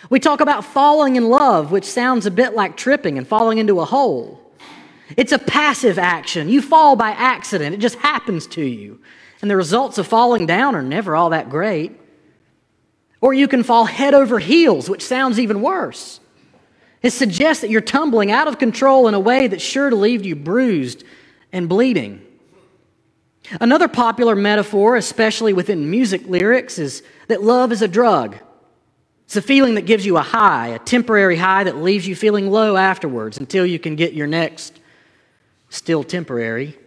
We 0.09 0.21
talk 0.21 0.39
about 0.39 0.63
falling 0.63 1.17
in 1.17 1.27
love, 1.27 1.69
which 1.69 1.83
sounds 1.83 2.25
a 2.25 2.31
bit 2.31 2.53
like 2.53 2.77
tripping 2.77 3.17
and 3.17 3.27
falling 3.27 3.57
into 3.57 3.81
a 3.81 3.85
hole. 3.85 4.53
It's 5.17 5.33
a 5.33 5.37
passive 5.37 5.99
action. 5.99 6.47
You 6.47 6.61
fall 6.61 6.95
by 6.95 7.09
accident, 7.09 7.75
it 7.75 7.81
just 7.81 7.97
happens 7.97 8.47
to 8.47 8.63
you. 8.63 9.01
And 9.41 9.51
the 9.51 9.57
results 9.57 9.97
of 9.97 10.07
falling 10.07 10.45
down 10.45 10.75
are 10.75 10.81
never 10.81 11.17
all 11.17 11.31
that 11.31 11.49
great. 11.49 11.91
Or 13.19 13.33
you 13.33 13.49
can 13.49 13.63
fall 13.63 13.83
head 13.83 14.13
over 14.13 14.39
heels, 14.39 14.89
which 14.89 15.03
sounds 15.03 15.41
even 15.41 15.61
worse. 15.61 16.20
It 17.01 17.11
suggests 17.11 17.61
that 17.61 17.69
you're 17.69 17.81
tumbling 17.81 18.31
out 18.31 18.47
of 18.47 18.59
control 18.59 19.07
in 19.07 19.13
a 19.13 19.19
way 19.19 19.47
that's 19.47 19.63
sure 19.63 19.89
to 19.89 19.95
leave 19.95 20.25
you 20.25 20.35
bruised 20.35 21.03
and 21.51 21.67
bleeding. 21.67 22.21
Another 23.59 23.87
popular 23.87 24.35
metaphor, 24.35 24.95
especially 24.95 25.51
within 25.51 25.89
music 25.89 26.25
lyrics, 26.27 26.77
is 26.77 27.03
that 27.27 27.41
love 27.41 27.71
is 27.71 27.81
a 27.81 27.87
drug. 27.87 28.37
It's 29.25 29.35
a 29.35 29.41
feeling 29.41 29.75
that 29.75 29.85
gives 29.85 30.05
you 30.05 30.17
a 30.17 30.21
high, 30.21 30.67
a 30.67 30.79
temporary 30.79 31.37
high 31.37 31.63
that 31.63 31.77
leaves 31.77 32.07
you 32.07 32.15
feeling 32.15 32.51
low 32.51 32.75
afterwards 32.75 33.37
until 33.37 33.65
you 33.65 33.79
can 33.79 33.95
get 33.95 34.13
your 34.13 34.27
next, 34.27 34.79
still 35.69 36.03
temporary, 36.03 36.77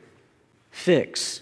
fix. 0.71 1.41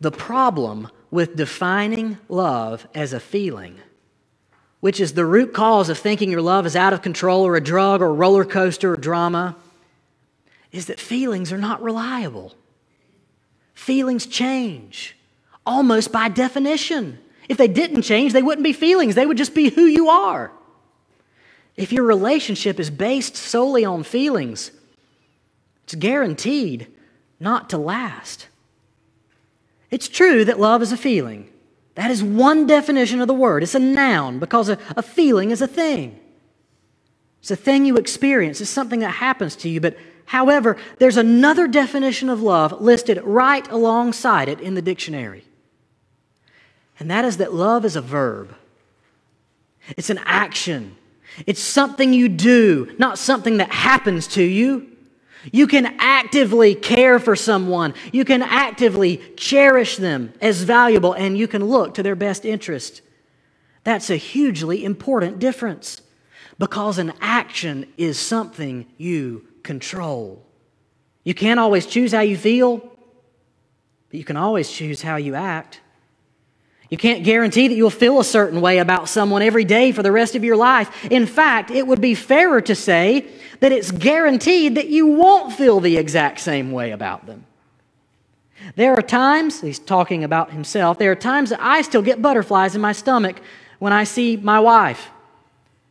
The 0.00 0.10
problem 0.10 0.88
with 1.10 1.36
defining 1.36 2.18
love 2.28 2.86
as 2.94 3.12
a 3.12 3.20
feeling, 3.20 3.78
which 4.80 5.00
is 5.00 5.14
the 5.14 5.26
root 5.26 5.52
cause 5.52 5.88
of 5.88 5.98
thinking 5.98 6.30
your 6.30 6.42
love 6.42 6.66
is 6.66 6.76
out 6.76 6.92
of 6.92 7.02
control 7.02 7.46
or 7.46 7.56
a 7.56 7.60
drug 7.60 8.00
or 8.00 8.06
a 8.06 8.12
roller 8.12 8.44
coaster 8.44 8.92
or 8.92 8.96
drama, 8.96 9.56
is 10.70 10.86
that 10.86 11.00
feelings 11.00 11.52
are 11.52 11.58
not 11.58 11.82
reliable. 11.82 12.54
Feelings 13.74 14.26
change 14.26 15.16
almost 15.64 16.10
by 16.10 16.28
definition. 16.28 17.18
If 17.48 17.58
they 17.58 17.68
didn't 17.68 18.02
change, 18.02 18.32
they 18.32 18.42
wouldn't 18.42 18.64
be 18.64 18.72
feelings, 18.72 19.14
they 19.14 19.26
would 19.26 19.36
just 19.36 19.54
be 19.54 19.68
who 19.68 19.84
you 19.84 20.08
are. 20.08 20.50
If 21.76 21.92
your 21.92 22.04
relationship 22.04 22.80
is 22.80 22.90
based 22.90 23.36
solely 23.36 23.84
on 23.84 24.02
feelings, 24.02 24.72
it's 25.84 25.94
guaranteed 25.94 26.88
not 27.38 27.70
to 27.70 27.78
last. 27.78 28.48
It's 29.90 30.08
true 30.08 30.44
that 30.44 30.58
love 30.58 30.82
is 30.82 30.92
a 30.92 30.96
feeling. 30.96 31.48
That 31.98 32.10
is 32.10 32.22
one 32.22 32.66
definition 32.66 33.20
of 33.20 33.26
the 33.26 33.34
word. 33.34 33.62
It's 33.62 33.74
a 33.74 33.80
noun 33.80 34.38
because 34.38 34.68
a, 34.68 34.78
a 34.96 35.02
feeling 35.02 35.50
is 35.50 35.60
a 35.60 35.66
thing. 35.66 36.18
It's 37.40 37.50
a 37.50 37.56
thing 37.56 37.84
you 37.84 37.96
experience, 37.96 38.60
it's 38.60 38.70
something 38.70 39.00
that 39.00 39.10
happens 39.10 39.54
to 39.56 39.68
you, 39.68 39.80
but 39.80 39.96
However, 40.28 40.76
there's 40.98 41.16
another 41.16 41.66
definition 41.66 42.28
of 42.28 42.42
love 42.42 42.82
listed 42.82 43.18
right 43.24 43.66
alongside 43.70 44.50
it 44.50 44.60
in 44.60 44.74
the 44.74 44.82
dictionary. 44.82 45.42
And 47.00 47.10
that 47.10 47.24
is 47.24 47.38
that 47.38 47.54
love 47.54 47.86
is 47.86 47.96
a 47.96 48.02
verb, 48.02 48.54
it's 49.96 50.10
an 50.10 50.20
action, 50.26 50.96
it's 51.46 51.62
something 51.62 52.12
you 52.12 52.28
do, 52.28 52.94
not 52.98 53.16
something 53.18 53.56
that 53.56 53.72
happens 53.72 54.26
to 54.28 54.42
you. 54.42 54.97
You 55.52 55.66
can 55.66 55.96
actively 55.98 56.74
care 56.74 57.18
for 57.18 57.36
someone. 57.36 57.94
You 58.12 58.24
can 58.24 58.42
actively 58.42 59.18
cherish 59.36 59.96
them 59.96 60.32
as 60.40 60.62
valuable, 60.62 61.12
and 61.12 61.36
you 61.36 61.48
can 61.48 61.64
look 61.64 61.94
to 61.94 62.02
their 62.02 62.16
best 62.16 62.44
interest. 62.44 63.02
That's 63.84 64.10
a 64.10 64.16
hugely 64.16 64.84
important 64.84 65.38
difference 65.38 66.02
because 66.58 66.98
an 66.98 67.12
action 67.20 67.92
is 67.96 68.18
something 68.18 68.86
you 68.96 69.46
control. 69.62 70.44
You 71.24 71.34
can't 71.34 71.60
always 71.60 71.86
choose 71.86 72.12
how 72.12 72.20
you 72.20 72.36
feel, 72.36 72.78
but 72.78 74.18
you 74.18 74.24
can 74.24 74.36
always 74.36 74.70
choose 74.70 75.02
how 75.02 75.16
you 75.16 75.34
act. 75.34 75.80
You 76.90 76.96
can't 76.96 77.22
guarantee 77.22 77.68
that 77.68 77.74
you'll 77.74 77.90
feel 77.90 78.18
a 78.18 78.24
certain 78.24 78.60
way 78.60 78.78
about 78.78 79.08
someone 79.08 79.42
every 79.42 79.64
day 79.64 79.92
for 79.92 80.02
the 80.02 80.12
rest 80.12 80.34
of 80.34 80.42
your 80.42 80.56
life. 80.56 81.04
In 81.10 81.26
fact, 81.26 81.70
it 81.70 81.86
would 81.86 82.00
be 82.00 82.14
fairer 82.14 82.60
to 82.62 82.74
say 82.74 83.26
that 83.60 83.72
it's 83.72 83.90
guaranteed 83.90 84.76
that 84.76 84.88
you 84.88 85.06
won't 85.06 85.52
feel 85.52 85.80
the 85.80 85.98
exact 85.98 86.40
same 86.40 86.72
way 86.72 86.92
about 86.92 87.26
them. 87.26 87.44
There 88.74 88.92
are 88.92 89.02
times, 89.02 89.60
he's 89.60 89.78
talking 89.78 90.24
about 90.24 90.50
himself, 90.50 90.98
there 90.98 91.12
are 91.12 91.16
times 91.16 91.50
that 91.50 91.60
I 91.60 91.82
still 91.82 92.02
get 92.02 92.22
butterflies 92.22 92.74
in 92.74 92.80
my 92.80 92.92
stomach 92.92 93.40
when 93.78 93.92
I 93.92 94.04
see 94.04 94.36
my 94.36 94.60
wife. 94.60 95.10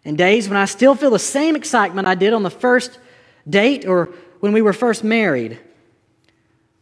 And 0.04 0.18
days 0.18 0.48
when 0.48 0.58
I 0.58 0.66
still 0.66 0.96
feel 0.96 1.12
the 1.12 1.20
same 1.20 1.56
excitement 1.56 2.08
I 2.08 2.16
did 2.16 2.34
on 2.34 2.44
the 2.44 2.50
first 2.50 2.98
date 3.48 3.86
or 3.86 4.10
when 4.40 4.54
we 4.54 4.62
were 4.62 4.74
first 4.74 5.04
married. 5.04 5.60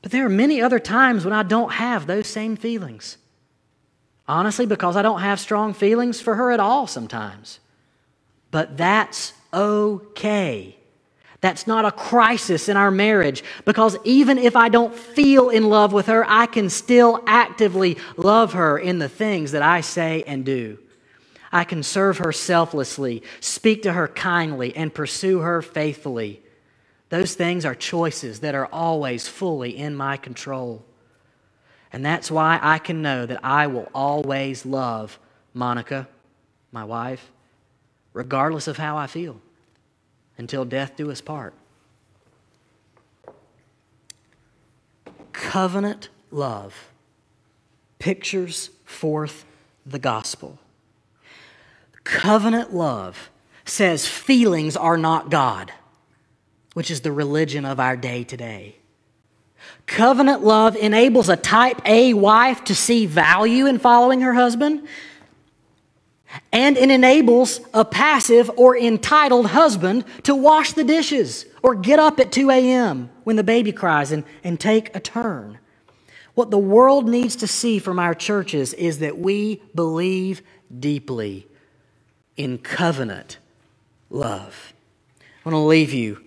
But 0.01 0.11
there 0.11 0.25
are 0.25 0.29
many 0.29 0.61
other 0.61 0.79
times 0.79 1.25
when 1.25 1.33
I 1.33 1.43
don't 1.43 1.73
have 1.73 2.07
those 2.07 2.27
same 2.27 2.55
feelings. 2.55 3.17
Honestly, 4.27 4.65
because 4.65 4.95
I 4.95 5.01
don't 5.01 5.21
have 5.21 5.39
strong 5.39 5.73
feelings 5.73 6.19
for 6.19 6.35
her 6.35 6.51
at 6.51 6.59
all 6.59 6.87
sometimes. 6.87 7.59
But 8.51 8.77
that's 8.77 9.33
okay. 9.53 10.77
That's 11.41 11.67
not 11.67 11.85
a 11.85 11.91
crisis 11.91 12.69
in 12.69 12.77
our 12.77 12.89
marriage 12.89 13.43
because 13.65 13.97
even 14.03 14.39
if 14.39 14.55
I 14.55 14.69
don't 14.69 14.95
feel 14.95 15.49
in 15.49 15.69
love 15.69 15.93
with 15.93 16.07
her, 16.07 16.25
I 16.27 16.47
can 16.47 16.71
still 16.71 17.21
actively 17.27 17.97
love 18.17 18.53
her 18.53 18.79
in 18.79 18.97
the 18.97 19.09
things 19.09 19.51
that 19.51 19.61
I 19.61 19.81
say 19.81 20.23
and 20.25 20.43
do. 20.43 20.79
I 21.51 21.63
can 21.63 21.83
serve 21.83 22.17
her 22.17 22.31
selflessly, 22.31 23.21
speak 23.39 23.83
to 23.83 23.93
her 23.93 24.07
kindly, 24.07 24.75
and 24.75 24.93
pursue 24.93 25.39
her 25.39 25.61
faithfully. 25.61 26.41
Those 27.09 27.35
things 27.35 27.63
are 27.63 27.75
choices 27.75 28.39
that 28.39 28.55
are 28.55 28.65
always 28.67 29.27
fully 29.27 29.77
in 29.77 29.95
my 29.95 30.17
control. 30.17 30.83
And 31.95 32.05
that's 32.05 32.29
why 32.29 32.59
I 32.61 32.77
can 32.77 33.01
know 33.01 33.25
that 33.25 33.39
I 33.41 33.67
will 33.67 33.89
always 33.95 34.65
love 34.65 35.17
Monica, 35.53 36.09
my 36.73 36.83
wife, 36.83 37.31
regardless 38.11 38.67
of 38.67 38.75
how 38.75 38.97
I 38.97 39.07
feel, 39.07 39.39
until 40.37 40.65
death 40.65 40.97
do 40.97 41.09
us 41.09 41.21
part. 41.21 41.53
Covenant 45.31 46.09
love 46.31 46.89
pictures 47.97 48.71
forth 48.83 49.45
the 49.85 49.97
gospel. 49.97 50.59
Covenant 52.03 52.73
love 52.75 53.29
says 53.63 54.05
feelings 54.05 54.75
are 54.75 54.97
not 54.97 55.29
God 55.29 55.71
which 56.73 56.91
is 56.91 56.99
the 57.01 57.11
religion 57.13 57.63
of 57.63 57.79
our 57.79 57.95
day 57.95 58.25
today. 58.25 58.75
Covenant 59.85 60.43
love 60.43 60.75
enables 60.75 61.29
a 61.29 61.35
type 61.35 61.81
A 61.85 62.13
wife 62.13 62.63
to 62.65 62.75
see 62.75 63.05
value 63.05 63.65
in 63.67 63.77
following 63.77 64.21
her 64.21 64.33
husband, 64.33 64.87
and 66.51 66.77
it 66.77 66.89
enables 66.89 67.61
a 67.73 67.85
passive 67.85 68.49
or 68.57 68.77
entitled 68.77 69.47
husband 69.47 70.03
to 70.23 70.35
wash 70.35 70.73
the 70.73 70.83
dishes 70.83 71.45
or 71.61 71.75
get 71.75 71.99
up 71.99 72.19
at 72.19 72.31
2 72.31 72.49
a.m. 72.49 73.09
when 73.23 73.35
the 73.35 73.43
baby 73.43 73.71
cries 73.71 74.11
and, 74.11 74.23
and 74.43 74.59
take 74.59 74.95
a 74.95 74.99
turn. 74.99 75.59
What 76.33 76.51
the 76.51 76.57
world 76.57 77.07
needs 77.07 77.35
to 77.37 77.47
see 77.47 77.79
from 77.79 77.99
our 77.99 78.13
churches 78.13 78.73
is 78.73 78.99
that 78.99 79.17
we 79.17 79.61
believe 79.73 80.41
deeply 80.77 81.47
in 82.35 82.57
covenant 82.57 83.37
love. 84.09 84.73
I 85.21 85.49
want 85.49 85.53
to 85.53 85.59
leave 85.59 85.93
you 85.93 86.24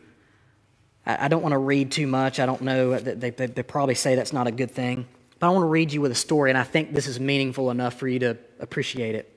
I 1.09 1.29
don't 1.29 1.41
want 1.43 1.53
to 1.53 1.59
read 1.59 1.91
too 1.91 2.07
much. 2.07 2.39
I 2.39 2.45
don't 2.45 2.61
know. 2.61 2.99
They, 2.99 3.31
they, 3.31 3.47
they, 3.47 3.63
probably 3.63 3.95
say 3.95 4.15
that's 4.15 4.35
not 4.35 4.47
a 4.47 4.51
good 4.51 4.71
thing. 4.71 5.07
But 5.39 5.47
I 5.47 5.51
want 5.51 5.63
to 5.63 5.69
read 5.69 5.91
you 5.91 6.03
with 6.03 6.13
a 6.13 6.17
story, 6.17 6.51
and 6.51 6.59
I 6.59 6.65
think 6.65 6.95
this 6.95 7.07
is 7.07 7.19
meaningful 7.19 7.71
enough 7.71 7.95
for 7.95 8.07
you 8.07 8.19
to 8.19 8.37
appreciate 8.61 9.15
it. 9.15 9.33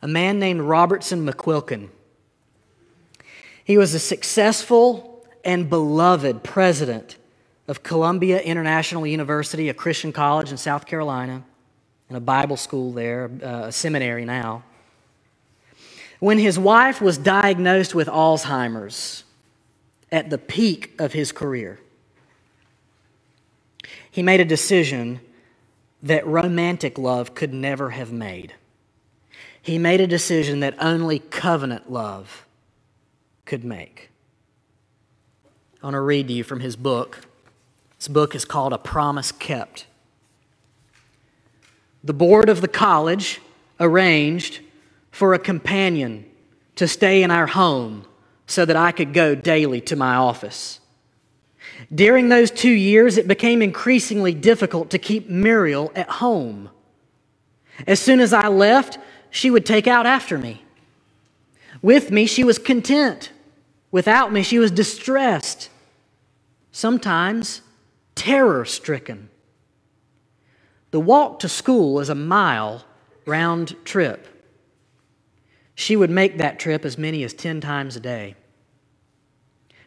A 0.00 0.06
man 0.06 0.38
named 0.38 0.60
Robertson 0.60 1.26
McQuilkin. 1.26 1.88
He 3.64 3.76
was 3.76 3.94
a 3.94 3.98
successful 3.98 5.26
and 5.44 5.68
beloved 5.68 6.44
president 6.44 7.16
of 7.66 7.82
Columbia 7.82 8.40
International 8.40 9.06
University, 9.06 9.68
a 9.68 9.74
Christian 9.74 10.12
college 10.12 10.52
in 10.52 10.56
South 10.56 10.86
Carolina, 10.86 11.42
and 12.08 12.16
a 12.16 12.20
Bible 12.20 12.56
school 12.56 12.92
there, 12.92 13.30
uh, 13.42 13.66
a 13.66 13.72
seminary 13.72 14.24
now. 14.24 14.62
When 16.20 16.38
his 16.38 16.58
wife 16.58 17.00
was 17.00 17.18
diagnosed 17.18 17.94
with 17.94 18.06
Alzheimer's, 18.06 19.23
at 20.14 20.30
the 20.30 20.38
peak 20.38 20.94
of 21.00 21.12
his 21.12 21.32
career. 21.32 21.80
He 24.08 24.22
made 24.22 24.40
a 24.40 24.44
decision 24.44 25.20
that 26.04 26.24
romantic 26.24 26.96
love 26.96 27.34
could 27.34 27.52
never 27.52 27.90
have 27.90 28.12
made. 28.12 28.54
He 29.60 29.76
made 29.76 30.00
a 30.00 30.06
decision 30.06 30.60
that 30.60 30.76
only 30.78 31.18
covenant 31.18 31.90
love 31.90 32.46
could 33.44 33.64
make. 33.64 34.10
I 35.82 35.86
want 35.86 35.94
to 35.94 36.00
read 36.00 36.28
to 36.28 36.34
you 36.34 36.44
from 36.44 36.60
his 36.60 36.76
book. 36.76 37.22
This 37.98 38.06
book 38.06 38.36
is 38.36 38.44
called 38.44 38.72
A 38.72 38.78
Promise 38.78 39.32
Kept. 39.32 39.86
The 42.04 42.14
board 42.14 42.48
of 42.48 42.60
the 42.60 42.68
college 42.68 43.40
arranged 43.80 44.60
for 45.10 45.34
a 45.34 45.40
companion 45.40 46.24
to 46.76 46.86
stay 46.86 47.24
in 47.24 47.32
our 47.32 47.48
home 47.48 48.06
so 48.46 48.64
that 48.64 48.76
I 48.76 48.92
could 48.92 49.12
go 49.12 49.34
daily 49.34 49.80
to 49.82 49.96
my 49.96 50.16
office. 50.16 50.80
During 51.94 52.28
those 52.28 52.50
two 52.50 52.70
years, 52.70 53.16
it 53.16 53.28
became 53.28 53.62
increasingly 53.62 54.34
difficult 54.34 54.90
to 54.90 54.98
keep 54.98 55.28
Muriel 55.28 55.92
at 55.94 56.08
home. 56.08 56.70
As 57.86 58.00
soon 58.00 58.20
as 58.20 58.32
I 58.32 58.48
left, 58.48 58.98
she 59.30 59.50
would 59.50 59.66
take 59.66 59.86
out 59.86 60.06
after 60.06 60.38
me. 60.38 60.64
With 61.82 62.10
me, 62.10 62.26
she 62.26 62.44
was 62.44 62.58
content. 62.58 63.32
Without 63.90 64.32
me, 64.32 64.42
she 64.42 64.58
was 64.58 64.70
distressed, 64.70 65.70
sometimes 66.72 67.62
terror 68.14 68.64
stricken. 68.64 69.28
The 70.90 71.00
walk 71.00 71.40
to 71.40 71.48
school 71.48 72.00
is 72.00 72.08
a 72.08 72.14
mile 72.14 72.84
round 73.26 73.76
trip. 73.84 74.33
She 75.74 75.96
would 75.96 76.10
make 76.10 76.38
that 76.38 76.58
trip 76.58 76.84
as 76.84 76.96
many 76.96 77.24
as 77.24 77.34
10 77.34 77.60
times 77.60 77.96
a 77.96 78.00
day. 78.00 78.36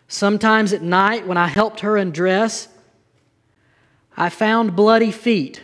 Sometimes 0.08 0.74
at 0.74 0.82
night, 0.82 1.28
when 1.28 1.38
I 1.38 1.48
helped 1.48 1.82
her 1.82 1.98
undress, 1.98 2.68
I 4.16 4.30
found 4.30 4.76
bloody 4.76 5.12
feet. 5.12 5.62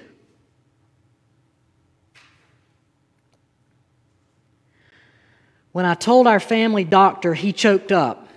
When 5.71 5.85
I 5.85 5.95
told 5.95 6.27
our 6.27 6.39
family 6.39 6.83
doctor, 6.83 7.33
he 7.33 7.51
choked 7.51 7.91
up. 7.91 8.27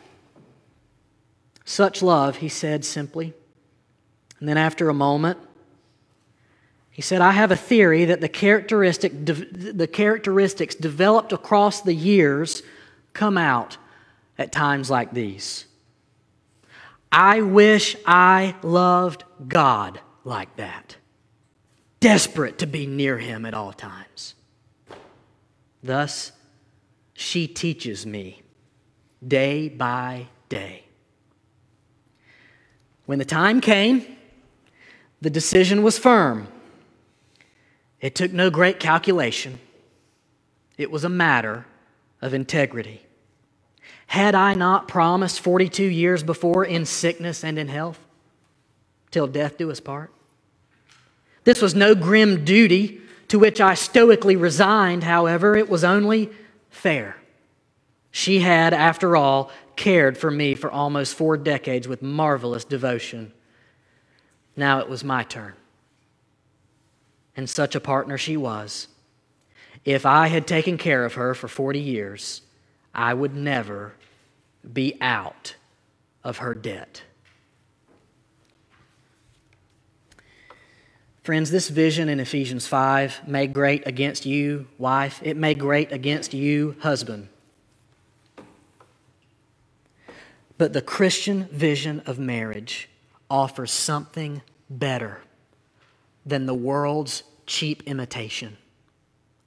Such 1.65 2.03
love, 2.03 2.37
he 2.37 2.49
said 2.49 2.85
simply. 2.85 3.35
And 4.41 4.49
then 4.49 4.57
after 4.57 4.89
a 4.89 4.95
moment, 4.95 5.39
he 6.97 7.03
said, 7.03 7.21
I 7.21 7.33
have 7.33 7.51
a 7.51 7.57
theory 7.57 8.07
that 8.07 8.23
the, 8.23 8.29
characteristic, 8.31 9.13
the 9.27 9.87
characteristics 9.87 10.75
developed 10.75 11.35
across 11.35 11.83
the 11.83 11.93
years 11.93 12.63
come 13.13 13.37
out 13.37 13.77
at 14.39 14.51
times 14.51 14.91
like 14.91 15.13
these. 15.13 15.67
I 17.13 17.43
wish 17.43 17.97
I 18.07 18.55
loved 18.63 19.25
God 19.47 20.01
like 20.25 20.57
that, 20.57 20.97
desperate 22.01 22.57
to 22.61 22.67
be 22.67 22.87
near 22.87 23.19
Him 23.19 23.45
at 23.45 23.53
all 23.53 23.75
times. 23.75 24.35
Thus, 25.83 26.33
she 27.13 27.47
teaches 27.47 28.07
me 28.07 28.41
day 29.23 29.69
by 29.69 30.29
day. 30.49 30.85
When 33.05 33.19
the 33.19 33.27
time 33.27 33.61
came, 33.61 34.17
the 35.21 35.29
decision 35.29 35.83
was 35.83 35.99
firm. 35.99 36.49
It 38.01 38.15
took 38.15 38.33
no 38.33 38.51
great 38.51 38.79
calculation, 38.79 39.59
it 40.77 40.91
was 40.91 41.05
a 41.05 41.09
matter 41.09 41.67
of 42.21 42.35
integrity. 42.35 43.03
Had 44.09 44.35
I 44.35 44.55
not 44.55 44.87
promised 44.87 45.41
42 45.41 45.85
years 45.85 46.23
before 46.23 46.65
in 46.65 46.85
sickness 46.85 47.43
and 47.43 47.59
in 47.59 47.69
health, 47.69 47.99
till 49.11 49.27
death 49.27 49.59
do 49.59 49.71
us 49.71 49.81
part? 49.81 50.13
This 51.45 51.61
was 51.63 51.75
no 51.75 51.95
grim 51.95 52.45
duty 52.45 53.01
to 53.29 53.39
which 53.39 53.61
I 53.61 53.75
stoically 53.75 54.37
resigned, 54.37 55.03
however, 55.03 55.57
it 55.57 55.69
was 55.69 55.83
only 55.83 56.31
fair. 56.71 57.17
She 58.11 58.41
had, 58.41 58.73
after 58.73 59.17
all, 59.17 59.51
cared 59.75 60.17
for 60.17 60.31
me 60.31 60.55
for 60.55 60.71
almost 60.71 61.15
four 61.15 61.37
decades 61.37 61.89
with 61.89 62.03
marvelous 62.03 62.65
devotion. 62.65 63.33
Now 64.57 64.79
it 64.79 64.89
was 64.89 65.05
my 65.05 65.23
turn 65.23 65.55
and 67.37 67.49
such 67.49 67.75
a 67.75 67.81
partner 67.81 68.17
she 68.17 68.37
was. 68.37 68.89
If 69.85 70.07
I 70.07 70.29
had 70.29 70.47
taken 70.47 70.79
care 70.79 71.05
of 71.05 71.15
her 71.15 71.35
for 71.35 71.49
40 71.49 71.79
years, 71.79 72.43
I 72.95 73.15
would 73.15 73.37
never 73.37 73.95
be 74.73 74.97
out 75.01 75.55
of 76.25 76.39
her 76.39 76.55
debt. 76.55 77.03
Friends, 81.23 81.51
this 81.51 81.69
vision 81.69 82.09
in 82.09 82.21
Ephesians 82.21 82.67
5 82.67 83.29
made 83.29 83.53
great 83.53 83.87
against 83.87 84.27
you, 84.27 84.67
wife. 84.79 85.21
It 85.23 85.37
made 85.37 85.59
great 85.59 85.93
against 85.93 86.33
you, 86.33 86.77
husband. 86.81 87.29
But 90.57 90.73
the 90.73 90.83
Christian 90.83 91.49
vision 91.51 92.01
of 92.07 92.19
marriage 92.19 92.89
offers 93.29 93.73
something 93.73 94.43
better 94.71 95.21
than 96.27 96.47
the 96.47 96.55
world's 96.55 97.23
cheap 97.47 97.85
imitation 97.87 98.57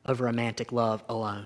of 0.05 0.21
romantic 0.21 0.71
love 0.71 1.03
alone. 1.09 1.45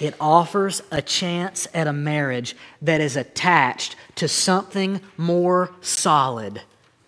It 0.00 0.14
offers 0.20 0.82
a 0.90 1.02
chance 1.02 1.68
at 1.74 1.86
a 1.86 1.92
marriage 1.92 2.56
that 2.80 3.00
is 3.00 3.16
attached 3.16 3.96
to 4.16 4.26
something 4.26 5.00
more 5.16 5.72
solid 5.80 6.62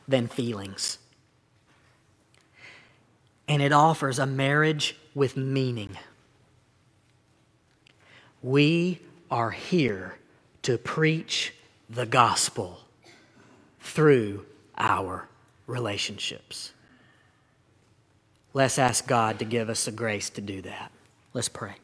than 0.07 0.29
feelings. 0.29 0.99
And 3.49 3.63
it 3.63 3.73
offers 3.73 4.19
a 4.19 4.27
marriage 4.27 4.97
with 5.15 5.37
meaning. 5.37 5.97
We 8.43 9.01
are 9.31 9.51
here 9.51 10.17
to 10.63 10.79
preach 10.79 11.55
the 11.89 12.07
gospel 12.07 12.81
through 13.81 14.47
our 14.77 15.30
relationships. 15.71 16.73
Let's 18.53 18.79
ask 18.79 19.07
God 19.07 19.39
to 19.39 19.45
give 19.45 19.71
us 19.71 19.85
the 19.85 19.93
grace 19.93 20.29
to 20.31 20.41
do 20.41 20.61
that. 20.63 20.91
Let's 21.33 21.49
pray. 21.49 21.77